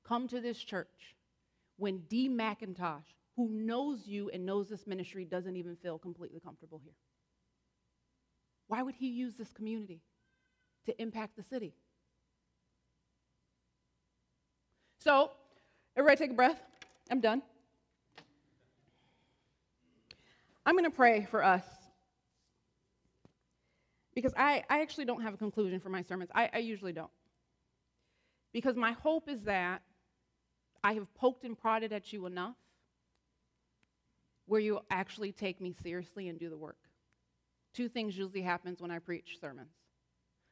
come 0.03 0.27
to 0.27 0.39
this 0.39 0.57
church 0.57 1.15
when 1.77 1.99
Dee 2.09 2.29
McIntosh, 2.29 3.05
who 3.35 3.49
knows 3.49 4.05
you 4.05 4.29
and 4.29 4.45
knows 4.45 4.69
this 4.69 4.85
ministry, 4.85 5.25
doesn't 5.25 5.55
even 5.55 5.75
feel 5.75 5.97
completely 5.97 6.39
comfortable 6.39 6.79
here? 6.83 6.93
Why 8.67 8.83
would 8.83 8.95
he 8.95 9.07
use 9.07 9.33
this 9.35 9.51
community 9.51 10.01
to 10.85 11.01
impact 11.01 11.37
the 11.37 11.43
city? 11.43 11.73
So, 14.99 15.31
everybody 15.95 16.17
take 16.17 16.31
a 16.31 16.35
breath. 16.35 16.61
I'm 17.09 17.21
done. 17.21 17.41
I'm 20.67 20.73
going 20.73 20.83
to 20.83 20.91
pray 20.91 21.25
for 21.31 21.41
us 21.41 21.63
because 24.13 24.33
I, 24.35 24.65
I 24.69 24.81
actually 24.81 25.05
don't 25.05 25.21
have 25.21 25.33
a 25.33 25.37
conclusion 25.37 25.79
for 25.79 25.87
my 25.87 26.01
sermons. 26.01 26.29
I, 26.35 26.49
I 26.53 26.57
usually 26.57 26.91
don't. 26.91 27.09
Because 28.51 28.75
my 28.75 28.91
hope 28.91 29.29
is 29.29 29.43
that 29.43 29.81
I 30.83 30.93
have 30.95 31.07
poked 31.15 31.45
and 31.45 31.57
prodded 31.57 31.93
at 31.93 32.11
you 32.11 32.25
enough 32.25 32.57
where 34.45 34.59
you 34.59 34.81
actually 34.91 35.31
take 35.31 35.61
me 35.61 35.73
seriously 35.81 36.27
and 36.27 36.37
do 36.37 36.49
the 36.49 36.57
work. 36.57 36.77
Two 37.73 37.87
things 37.87 38.17
usually 38.17 38.41
happens 38.41 38.81
when 38.81 38.91
I 38.91 38.99
preach 38.99 39.37
sermons. 39.39 39.71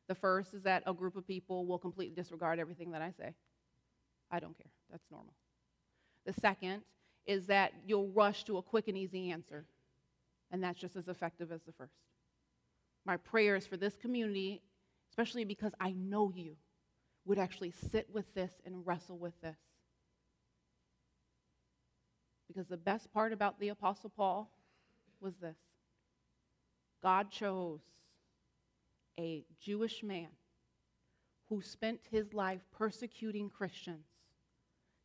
The 0.07 0.15
first 0.15 0.53
is 0.53 0.63
that 0.63 0.83
a 0.85 0.93
group 0.93 1.17
of 1.17 1.27
people 1.27 1.65
will 1.65 1.79
completely 1.79 2.15
disregard 2.15 2.57
everything 2.57 2.91
that 2.91 3.01
I 3.01 3.11
say. 3.11 3.33
I 4.31 4.39
don't 4.39 4.57
care. 4.57 4.71
That's 4.89 5.11
normal. 5.11 5.33
The 6.25 6.33
second 6.39 6.83
is 7.25 7.47
that 7.47 7.73
you'll 7.85 8.07
rush 8.09 8.45
to 8.45 8.57
a 8.59 8.61
quick 8.61 8.87
and 8.87 8.97
easy 8.97 9.31
answer, 9.31 9.65
and 10.51 10.63
that's 10.63 10.79
just 10.79 10.95
as 10.95 11.07
effective 11.07 11.51
as 11.51 11.61
the 11.63 11.73
first. 11.73 11.93
My 13.05 13.17
prayers 13.17 13.65
for 13.65 13.77
this 13.77 13.95
community, 13.95 14.61
especially 15.09 15.45
because 15.45 15.73
I 15.79 15.91
know 15.91 16.31
you, 16.33 16.55
would 17.25 17.39
actually 17.39 17.71
sit 17.91 18.07
with 18.11 18.31
this 18.33 18.51
and 18.65 18.85
wrestle 18.85 19.17
with 19.17 19.39
this. 19.41 19.57
Because 22.47 22.67
the 22.67 22.77
best 22.77 23.11
part 23.11 23.33
about 23.33 23.59
the 23.59 23.69
Apostle 23.69 24.11
Paul 24.15 24.51
was 25.19 25.35
this 25.37 25.57
God 27.01 27.31
chose 27.31 27.81
a 29.19 29.45
Jewish 29.59 30.03
man 30.03 30.29
who 31.49 31.61
spent 31.61 31.99
his 32.09 32.33
life 32.33 32.61
persecuting 32.71 33.49
Christians 33.49 34.07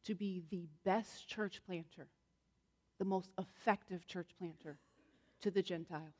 to 0.04 0.14
be 0.14 0.42
the 0.50 0.66
best 0.84 1.28
church 1.28 1.60
planter, 1.66 2.08
the 2.98 3.04
most 3.04 3.30
effective 3.38 4.06
church 4.06 4.30
planter 4.38 4.78
to 5.42 5.50
the 5.50 5.62
Gentiles. 5.62 6.14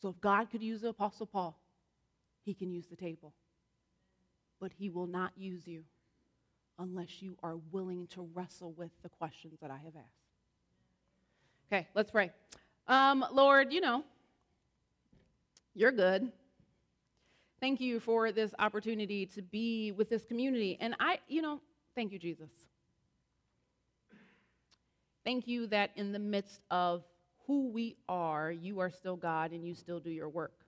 So 0.00 0.08
if 0.08 0.20
God 0.20 0.50
could 0.50 0.62
use 0.62 0.80
the 0.80 0.88
Apostle 0.88 1.26
Paul, 1.26 1.58
he 2.44 2.54
can 2.54 2.70
use 2.70 2.86
the 2.86 2.96
table. 2.96 3.32
But 4.60 4.72
he 4.78 4.88
will 4.88 5.06
not 5.06 5.32
use 5.36 5.66
you 5.66 5.84
unless 6.78 7.20
you 7.20 7.36
are 7.42 7.56
willing 7.70 8.06
to 8.08 8.28
wrestle 8.34 8.72
with 8.72 8.90
the 9.02 9.08
questions 9.08 9.58
that 9.60 9.70
I 9.70 9.76
have 9.76 9.94
asked. 9.96 10.20
Okay, 11.70 11.86
let's 11.94 12.10
pray. 12.10 12.30
Um, 12.88 13.24
Lord, 13.32 13.72
you 13.72 13.80
know, 13.80 14.02
you're 15.74 15.92
good. 15.92 16.32
Thank 17.60 17.80
you 17.80 18.00
for 18.00 18.32
this 18.32 18.54
opportunity 18.58 19.26
to 19.26 19.42
be 19.42 19.92
with 19.92 20.08
this 20.08 20.24
community. 20.24 20.78
And 20.80 20.94
I, 20.98 21.18
you 21.28 21.42
know, 21.42 21.60
thank 21.94 22.10
you, 22.10 22.18
Jesus. 22.18 22.48
Thank 25.24 25.46
you 25.46 25.66
that 25.68 25.90
in 25.96 26.12
the 26.12 26.18
midst 26.18 26.60
of 26.70 27.04
who 27.46 27.68
we 27.68 27.96
are, 28.08 28.50
you 28.50 28.80
are 28.80 28.90
still 28.90 29.16
God 29.16 29.52
and 29.52 29.66
you 29.66 29.74
still 29.74 30.00
do 30.00 30.10
your 30.10 30.28
work. 30.28 30.64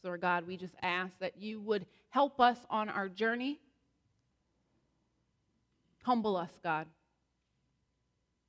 So, 0.00 0.08
Lord 0.08 0.20
God, 0.20 0.46
we 0.46 0.56
just 0.56 0.74
ask 0.82 1.12
that 1.20 1.40
you 1.40 1.60
would 1.60 1.86
help 2.08 2.40
us 2.40 2.58
on 2.70 2.88
our 2.88 3.08
journey. 3.08 3.60
Humble 6.02 6.36
us, 6.36 6.52
God, 6.62 6.86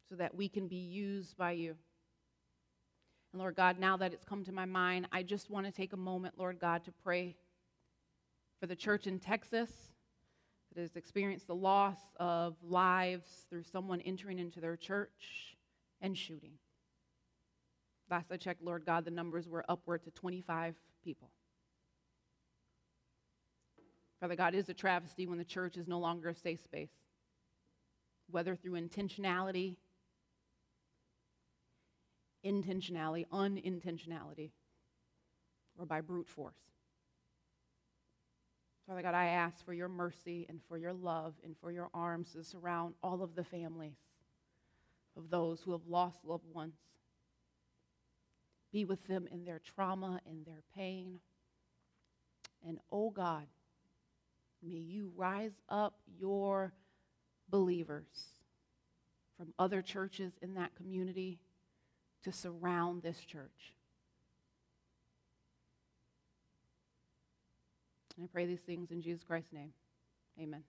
so 0.09 0.15
that 0.15 0.35
we 0.35 0.47
can 0.47 0.67
be 0.67 0.75
used 0.75 1.37
by 1.37 1.51
you. 1.51 1.75
And 3.33 3.41
Lord 3.41 3.55
God, 3.55 3.79
now 3.79 3.97
that 3.97 4.13
it's 4.13 4.23
come 4.23 4.43
to 4.45 4.51
my 4.51 4.65
mind, 4.65 5.07
I 5.11 5.23
just 5.23 5.49
want 5.49 5.65
to 5.65 5.71
take 5.71 5.93
a 5.93 5.97
moment, 5.97 6.35
Lord 6.37 6.59
God, 6.59 6.83
to 6.85 6.91
pray 7.03 7.35
for 8.59 8.67
the 8.67 8.75
church 8.75 9.07
in 9.07 9.19
Texas 9.19 9.71
that 10.77 10.83
has 10.83 10.95
experienced 10.95 11.47
the 11.47 11.55
loss 11.55 11.97
of 12.19 12.55
lives 12.61 13.47
through 13.49 13.63
someone 13.63 13.99
entering 14.01 14.37
into 14.37 14.59
their 14.59 14.77
church 14.77 15.55
and 16.01 16.15
shooting. 16.15 16.51
Last 18.11 18.31
I 18.31 18.37
checked, 18.37 18.61
Lord 18.61 18.85
God, 18.85 19.03
the 19.03 19.09
numbers 19.09 19.49
were 19.49 19.65
upward 19.67 20.03
to 20.03 20.11
25 20.11 20.75
people. 21.03 21.31
Father 24.19 24.35
God, 24.35 24.53
it 24.53 24.59
is 24.59 24.69
a 24.69 24.73
travesty 24.75 25.25
when 25.25 25.39
the 25.39 25.43
church 25.43 25.77
is 25.77 25.87
no 25.87 25.97
longer 25.97 26.29
a 26.29 26.35
safe 26.35 26.61
space, 26.63 26.91
whether 28.29 28.55
through 28.55 28.79
intentionality 28.79 29.77
intentionality, 32.45 33.25
unintentionality, 33.33 34.51
or 35.77 35.87
by 35.87 36.01
brute 36.01 36.29
force. 36.29 36.76
Father 38.87 39.01
God, 39.01 39.15
I 39.15 39.25
ask 39.27 39.65
for 39.65 39.73
your 39.73 39.89
mercy 39.89 40.45
and 40.47 40.61
for 40.69 40.77
your 40.77 40.93
love 40.93 41.33
and 41.43 41.55
for 41.59 41.71
your 41.71 41.89
arms 41.93 42.31
to 42.33 42.43
surround 42.43 42.93
all 43.03 43.21
of 43.21 43.35
the 43.35 43.43
families 43.43 43.97
of 45.17 45.29
those 45.29 45.61
who 45.61 45.73
have 45.73 45.85
lost 45.87 46.19
loved 46.23 46.47
ones. 46.53 46.75
Be 48.71 48.85
with 48.85 49.05
them 49.07 49.27
in 49.29 49.43
their 49.43 49.59
trauma 49.59 50.21
and 50.25 50.45
their 50.45 50.61
pain. 50.73 51.19
And 52.65 52.79
oh 52.89 53.09
God, 53.09 53.47
may 54.63 54.75
you 54.75 55.11
rise 55.17 55.59
up 55.67 55.99
your 56.17 56.71
believers 57.49 58.07
from 59.37 59.53
other 59.59 59.81
churches 59.81 60.31
in 60.41 60.53
that 60.53 60.75
community 60.75 61.39
to 62.23 62.31
surround 62.31 63.01
this 63.03 63.19
church. 63.19 63.73
And 68.17 68.25
I 68.25 68.27
pray 68.31 68.45
these 68.45 68.61
things 68.61 68.91
in 68.91 69.01
Jesus 69.01 69.23
Christ's 69.23 69.53
name. 69.53 69.73
Amen. 70.39 70.63